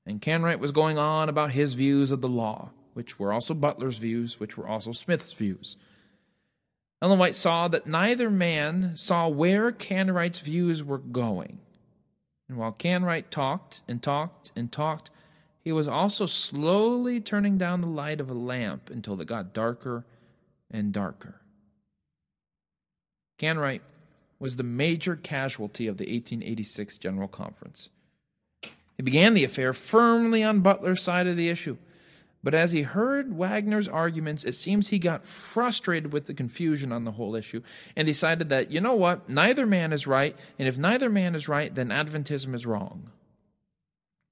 And 0.06 0.22
Canright 0.22 0.60
was 0.60 0.72
going 0.72 0.98
on 0.98 1.28
about 1.28 1.52
his 1.52 1.74
views 1.74 2.14
of 2.14 2.22
the 2.22 2.30
law, 2.30 2.72
which 2.94 3.20
were 3.20 3.34
also 3.34 3.54
Butler's 3.54 3.98
views, 3.98 4.40
which 4.40 4.58
were 4.58 4.68
also 4.68 4.92
Smith's 4.92 5.34
views. 5.34 5.78
Ellen 7.02 7.20
White 7.20 7.36
saw 7.36 7.68
that 7.68 7.86
neither 7.86 8.30
man 8.30 8.96
saw 8.96 9.28
where 9.28 9.72
Canright's 9.72 10.40
views 10.40 10.84
were 10.84 11.00
going. 11.00 11.60
And 12.48 12.58
while 12.58 12.72
Canright 12.72 13.30
talked 13.30 13.82
and 13.88 14.02
talked 14.02 14.52
and 14.56 14.72
talked, 14.72 15.10
he 15.64 15.72
was 15.72 15.88
also 15.88 16.26
slowly 16.26 17.20
turning 17.20 17.58
down 17.58 17.82
the 17.82 17.88
light 17.88 18.22
of 18.22 18.30
a 18.30 18.34
lamp 18.34 18.90
until 18.90 19.20
it 19.20 19.28
got 19.28 19.54
darker 19.54 20.06
and 20.72 20.94
darker. 20.94 21.42
Canright 23.38 23.82
was 24.40 24.58
the 24.58 24.64
major 24.64 25.16
casualty 25.16 25.88
of 25.88 25.98
the 25.98 26.04
1886 26.04 26.98
General 26.98 27.28
Conference. 27.28 27.90
He 28.98 29.04
began 29.04 29.34
the 29.34 29.44
affair 29.44 29.74
firmly 29.74 30.44
on 30.44 30.60
Butler's 30.60 31.02
side 31.02 31.28
of 31.28 31.38
the 31.38 31.50
issue. 31.50 31.78
But 32.44 32.54
as 32.54 32.74
he 32.74 32.82
heard 32.82 33.32
Waggoner's 33.32 33.88
arguments, 33.88 34.44
it 34.44 34.54
seems 34.54 34.90
he 34.90 35.00
got 35.00 35.26
frustrated 35.26 36.12
with 36.12 36.26
the 36.26 36.34
confusion 36.34 36.92
on 36.92 37.06
the 37.06 37.14
whole 37.14 37.36
issue 37.36 37.62
and 37.96 38.06
decided 38.06 38.50
that, 38.50 38.70
you 38.70 38.82
know 38.82 38.96
what, 38.96 39.30
neither 39.30 39.66
man 39.66 39.94
is 39.94 40.06
right, 40.06 40.36
and 40.60 40.68
if 40.68 40.78
neither 40.78 41.10
man 41.10 41.36
is 41.36 41.48
right, 41.48 41.74
then 41.74 41.88
Adventism 41.88 42.54
is 42.54 42.66
wrong. 42.66 43.12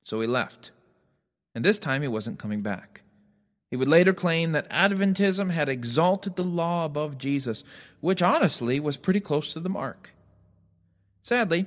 So 0.04 0.19
he 0.19 0.28
left. 0.28 0.71
And 1.56 1.63
this 1.63 1.78
time 1.78 2.02
he 2.02 2.08
wasn't 2.10 2.39
coming 2.39 2.62
back. 2.62 3.04
He 3.69 3.78
would 3.78 3.88
later 3.88 4.12
claim 4.12 4.52
that 4.52 4.69
Adventism 4.69 5.52
had 5.52 5.69
exalted 5.69 6.36
the 6.36 6.43
law 6.43 6.84
above 6.84 7.17
Jesus, 7.17 7.63
which 8.02 8.21
honestly 8.21 8.82
was 8.82 8.97
pretty 8.97 9.21
close 9.21 9.54
to 9.54 9.62
the 9.62 9.69
mark. 9.69 10.12
Sadly, 11.21 11.65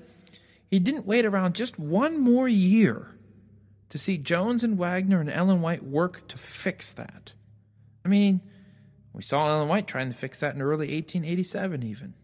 he 0.71 0.79
didn't 0.79 1.07
wait 1.07 1.25
around 1.25 1.55
just 1.55 1.79
one 1.79 2.19
more 2.19 2.49
year 2.49 3.14
to 3.89 3.99
see 3.99 4.19
Jones 4.19 4.65
and 4.65 4.79
Waggoner 4.79 5.21
and 5.21 5.31
Ellen 5.31 5.61
White 5.61 5.85
work 5.85 6.27
to 6.29 6.39
fix 6.39 6.93
that. 6.93 7.33
I 8.05 8.09
mean, 8.09 8.41
we 9.13 9.23
saw 9.23 9.49
Ellen 9.49 9.69
White 9.69 9.87
trying 9.87 10.11
to 10.11 10.17
fix 10.17 10.41
that 10.41 10.55
in 10.55 10.63
early 10.63 10.89
1887, 10.89 11.83
even. 11.83 12.15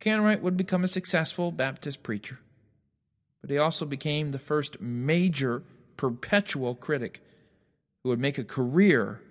Canright 0.00 0.42
would 0.42 0.56
become 0.56 0.84
a 0.84 0.88
successful 0.88 1.50
Baptist 1.50 2.02
preacher, 2.02 2.38
but 3.40 3.50
he 3.50 3.56
also 3.56 3.86
became 3.86 4.30
the 4.30 4.38
first 4.38 4.80
major 4.80 5.62
perpetual 5.96 6.74
critic 6.74 7.22
who 8.02 8.10
would 8.10 8.20
make 8.20 8.36
a 8.36 8.44
career 8.44 9.22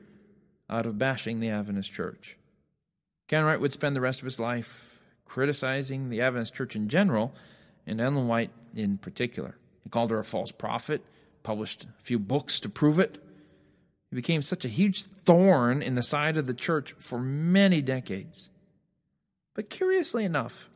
out 0.70 0.88
of 0.88 0.98
bashing 0.98 1.39
the 1.39 1.50
Adventist 1.50 1.92
church. 1.92 2.38
Canright 3.28 3.60
would 3.60 3.74
spend 3.74 3.96
the 3.96 4.02
rest 4.02 4.20
of 4.20 4.26
his 4.26 4.39
life 4.39 5.00
criticizing 5.26 6.10
the 6.10 6.22
Adventist 6.22 6.56
church 6.56 6.76
in 6.76 6.89
general 6.89 7.36
and 7.86 8.02
Ellen 8.02 8.28
White 8.28 8.52
in 8.76 8.98
particular. 8.98 9.58
He 9.84 9.89
called 9.89 10.12
her 10.12 10.19
a 10.19 10.24
false 10.24 10.52
prophet, 10.52 11.04
published 11.43 11.84
a 11.84 12.04
few 12.04 12.19
books 12.19 12.60
to 12.62 12.69
prove 12.69 13.00
it. 13.00 13.24
He 14.10 14.15
became 14.15 14.41
such 14.41 14.63
a 14.63 14.69
huge 14.69 15.04
thorn 15.04 15.82
in 15.82 15.96
the 15.96 16.04
side 16.04 16.38
of 16.38 16.46
the 16.46 16.54
church 16.54 16.93
for 17.00 17.19
many 17.19 17.82
decades. 17.82 18.50
But 19.54 19.69
curiously 19.69 20.24
enough, 20.24 20.69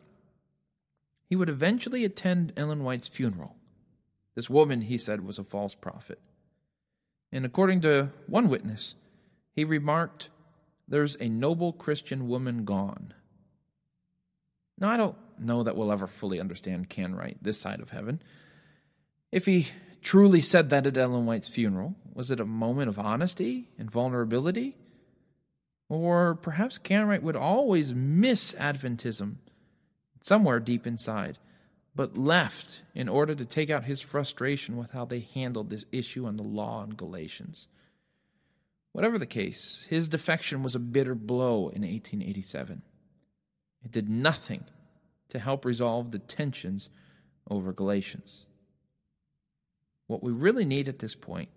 he 1.26 1.36
would 1.36 1.50
eventually 1.50 2.06
attend 2.06 2.54
Ellen 2.56 2.84
White's 2.84 3.08
funeral. 3.08 3.56
This 4.36 4.50
woman, 4.50 4.82
he 4.82 4.98
said, 4.98 5.26
was 5.26 5.40
a 5.40 5.44
false 5.44 5.76
prophet. 5.76 6.20
And 7.32 7.46
according 7.46 7.82
to 7.82 8.10
one 8.28 8.50
witness, 8.50 8.96
he 9.52 9.64
remarked, 9.64 10.30
There's 10.88 11.18
a 11.20 11.28
noble 11.28 11.74
Christian 11.74 12.28
woman 12.28 12.64
gone. 12.64 13.14
Now, 14.80 14.90
I 14.90 14.98
don't 14.98 15.16
know 15.40 15.64
that 15.64 15.76
we'll 15.76 15.92
ever 15.92 16.08
fully 16.08 16.40
understand 16.40 16.90
Canright 16.90 17.38
this 17.42 17.60
side 17.60 17.82
of 17.82 17.90
heaven. 17.90 18.22
If 19.32 19.46
he 19.46 19.68
truly 20.02 20.42
said 20.42 20.70
that 20.70 20.88
at 20.88 20.98
Ellen 20.98 21.26
White's 21.26 21.48
funeral, 21.48 21.96
was 22.14 22.32
it 22.32 22.40
a 22.40 22.46
moment 22.46 22.90
of 22.90 23.00
honesty 23.00 23.70
and 23.78 23.92
vulnerability? 23.92 24.76
Or 25.90 26.36
perhaps 26.36 26.78
Canright 26.78 27.22
would 27.22 27.36
always 27.36 27.94
miss 27.94 28.54
Adventism 28.54 29.36
somewhere 30.22 30.60
deep 30.60 30.86
inside 30.86 31.38
but 31.98 32.16
left 32.16 32.84
in 32.94 33.10
order 33.10 33.34
to 33.34 33.44
take 33.44 33.72
out 33.72 33.86
his 33.86 34.00
frustration 34.00 34.78
with 34.78 34.92
how 34.92 35.04
they 35.04 35.28
handled 35.34 35.70
this 35.70 35.86
issue 35.92 36.28
on 36.28 36.38
the 36.38 36.44
law 36.44 36.84
in 36.84 36.92
Galatians. 36.92 37.68
Whatever 38.94 39.18
the 39.18 39.26
case, 39.26 39.88
his 39.90 40.08
defection 40.08 40.62
was 40.62 40.76
a 40.76 40.80
bitter 40.80 41.16
blow 41.16 41.70
in 41.70 41.82
1887. 41.82 42.84
It 43.84 43.92
did 43.92 44.08
nothing 44.08 44.64
to 45.30 45.40
help 45.40 45.66
resolve 45.66 46.12
the 46.12 46.20
tensions 46.20 46.90
over 47.50 47.74
Galatians. 47.74 48.46
What 50.08 50.24
we 50.24 50.32
really 50.32 50.66
need 50.66 50.88
at 50.88 51.00
this 51.00 51.16
point 51.16 51.50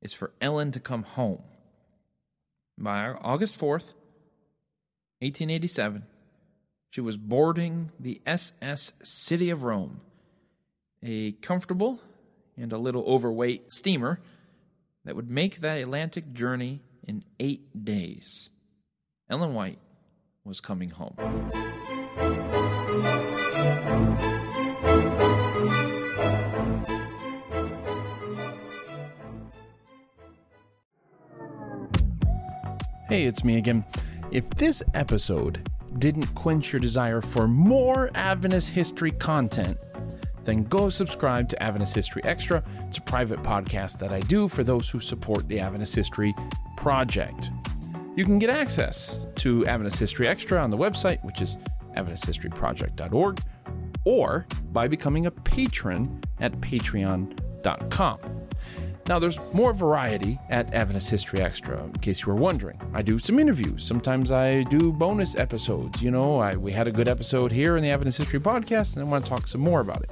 is 0.00 0.12
for 0.12 0.32
Ellen 0.40 0.72
to 0.72 0.80
come 0.80 1.02
home. 1.02 1.42
By 2.78 3.08
August 3.08 3.58
4th, 3.58 3.94
1887, 5.20 6.04
she 6.90 7.00
was 7.00 7.16
boarding 7.16 7.90
the 7.98 8.20
SS 8.26 8.92
City 9.02 9.50
of 9.50 9.62
Rome, 9.62 10.00
a 11.02 11.32
comfortable 11.32 12.00
and 12.56 12.72
a 12.72 12.78
little 12.78 13.04
overweight 13.04 13.72
steamer 13.72 14.20
that 15.04 15.16
would 15.16 15.30
make 15.30 15.60
that 15.60 15.78
Atlantic 15.80 16.32
journey 16.32 16.80
in 17.06 17.24
eight 17.40 17.84
days. 17.84 18.50
Ellen 19.30 19.54
White 19.54 19.78
was 20.44 20.60
coming 20.60 20.90
home. 20.90 21.16
Hey, 33.12 33.24
it's 33.24 33.44
me 33.44 33.58
again. 33.58 33.84
If 34.30 34.48
this 34.48 34.82
episode 34.94 35.68
didn't 35.98 36.34
quench 36.34 36.72
your 36.72 36.80
desire 36.80 37.20
for 37.20 37.46
more 37.46 38.10
Adventist 38.14 38.70
history 38.70 39.10
content, 39.10 39.76
then 40.44 40.64
go 40.64 40.88
subscribe 40.88 41.50
to 41.50 41.62
Adventist 41.62 41.94
History 41.94 42.24
Extra. 42.24 42.64
It's 42.88 42.96
a 42.96 43.02
private 43.02 43.42
podcast 43.42 43.98
that 43.98 44.14
I 44.14 44.20
do 44.20 44.48
for 44.48 44.64
those 44.64 44.88
who 44.88 44.98
support 44.98 45.46
the 45.46 45.60
Adventist 45.60 45.94
History 45.94 46.34
Project. 46.78 47.50
You 48.16 48.24
can 48.24 48.38
get 48.38 48.48
access 48.48 49.18
to 49.36 49.66
Adventist 49.66 49.98
History 49.98 50.26
Extra 50.26 50.58
on 50.62 50.70
the 50.70 50.78
website, 50.78 51.22
which 51.22 51.42
is 51.42 51.58
AdventistHistoryProject.org, 51.94 53.40
or 54.06 54.46
by 54.72 54.88
becoming 54.88 55.26
a 55.26 55.30
patron 55.30 56.18
at 56.40 56.58
patreon.com. 56.62 58.18
Now, 59.08 59.18
there's 59.18 59.38
more 59.52 59.72
variety 59.72 60.38
at 60.48 60.72
Adventist 60.72 61.10
History 61.10 61.40
Extra, 61.40 61.82
in 61.82 61.92
case 61.94 62.22
you 62.22 62.28
were 62.28 62.38
wondering. 62.38 62.80
I 62.94 63.02
do 63.02 63.18
some 63.18 63.40
interviews. 63.40 63.84
Sometimes 63.84 64.30
I 64.30 64.62
do 64.64 64.92
bonus 64.92 65.34
episodes. 65.34 66.00
You 66.00 66.12
know, 66.12 66.38
I, 66.38 66.56
we 66.56 66.70
had 66.70 66.86
a 66.86 66.92
good 66.92 67.08
episode 67.08 67.50
here 67.50 67.76
in 67.76 67.82
the 67.82 67.90
Adventist 67.90 68.18
History 68.18 68.38
Podcast, 68.38 68.94
and 68.94 69.04
I 69.04 69.08
want 69.08 69.24
to 69.24 69.28
talk 69.28 69.48
some 69.48 69.60
more 69.60 69.80
about 69.80 70.02
it. 70.02 70.10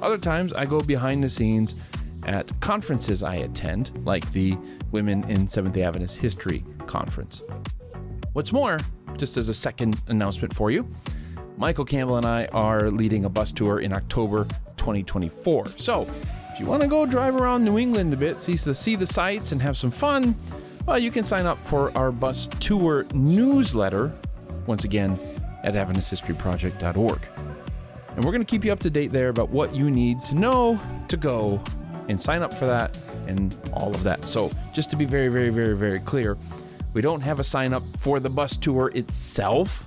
Other 0.00 0.16
times, 0.16 0.54
I 0.54 0.64
go 0.64 0.80
behind 0.80 1.22
the 1.22 1.28
scenes 1.28 1.74
at 2.22 2.58
conferences 2.60 3.22
I 3.22 3.36
attend, 3.36 3.92
like 4.06 4.30
the 4.32 4.56
Women 4.92 5.28
in 5.30 5.46
Seventh 5.46 5.76
Adventist 5.76 6.16
History 6.16 6.64
Conference. 6.86 7.42
What's 8.32 8.52
more, 8.52 8.78
just 9.18 9.36
as 9.36 9.50
a 9.50 9.54
second 9.54 10.00
announcement 10.08 10.54
for 10.54 10.70
you, 10.70 10.88
Michael 11.58 11.84
Campbell 11.84 12.16
and 12.16 12.26
I 12.26 12.46
are 12.46 12.90
leading 12.90 13.26
a 13.26 13.28
bus 13.28 13.52
tour 13.52 13.80
in 13.80 13.92
October 13.92 14.44
2024. 14.76 15.66
So, 15.78 16.06
if 16.56 16.60
you 16.60 16.66
want 16.66 16.80
to 16.80 16.88
go 16.88 17.04
drive 17.04 17.36
around 17.36 17.66
New 17.66 17.76
England 17.76 18.14
a 18.14 18.16
bit, 18.16 18.40
see 18.40 18.56
the, 18.56 18.74
see 18.74 18.96
the 18.96 19.06
sights, 19.06 19.52
and 19.52 19.60
have 19.60 19.76
some 19.76 19.90
fun, 19.90 20.34
well, 20.86 20.98
you 20.98 21.10
can 21.10 21.22
sign 21.22 21.44
up 21.44 21.58
for 21.66 21.94
our 21.94 22.10
bus 22.10 22.48
tour 22.60 23.04
newsletter, 23.12 24.10
once 24.66 24.84
again, 24.84 25.18
at 25.64 25.74
AdventistHistoryProject.org. 25.74 27.20
And 28.08 28.24
we're 28.24 28.30
going 28.30 28.40
to 28.40 28.46
keep 28.46 28.64
you 28.64 28.72
up 28.72 28.80
to 28.80 28.88
date 28.88 29.08
there 29.08 29.28
about 29.28 29.50
what 29.50 29.74
you 29.74 29.90
need 29.90 30.24
to 30.24 30.34
know 30.34 30.80
to 31.08 31.18
go 31.18 31.62
and 32.08 32.18
sign 32.18 32.40
up 32.40 32.54
for 32.54 32.64
that 32.64 32.98
and 33.26 33.54
all 33.74 33.90
of 33.90 34.02
that. 34.04 34.24
So, 34.24 34.50
just 34.72 34.90
to 34.92 34.96
be 34.96 35.04
very, 35.04 35.28
very, 35.28 35.50
very, 35.50 35.76
very 35.76 36.00
clear, 36.00 36.38
we 36.94 37.02
don't 37.02 37.20
have 37.20 37.38
a 37.38 37.44
sign 37.44 37.74
up 37.74 37.82
for 37.98 38.18
the 38.18 38.30
bus 38.30 38.56
tour 38.56 38.90
itself 38.94 39.86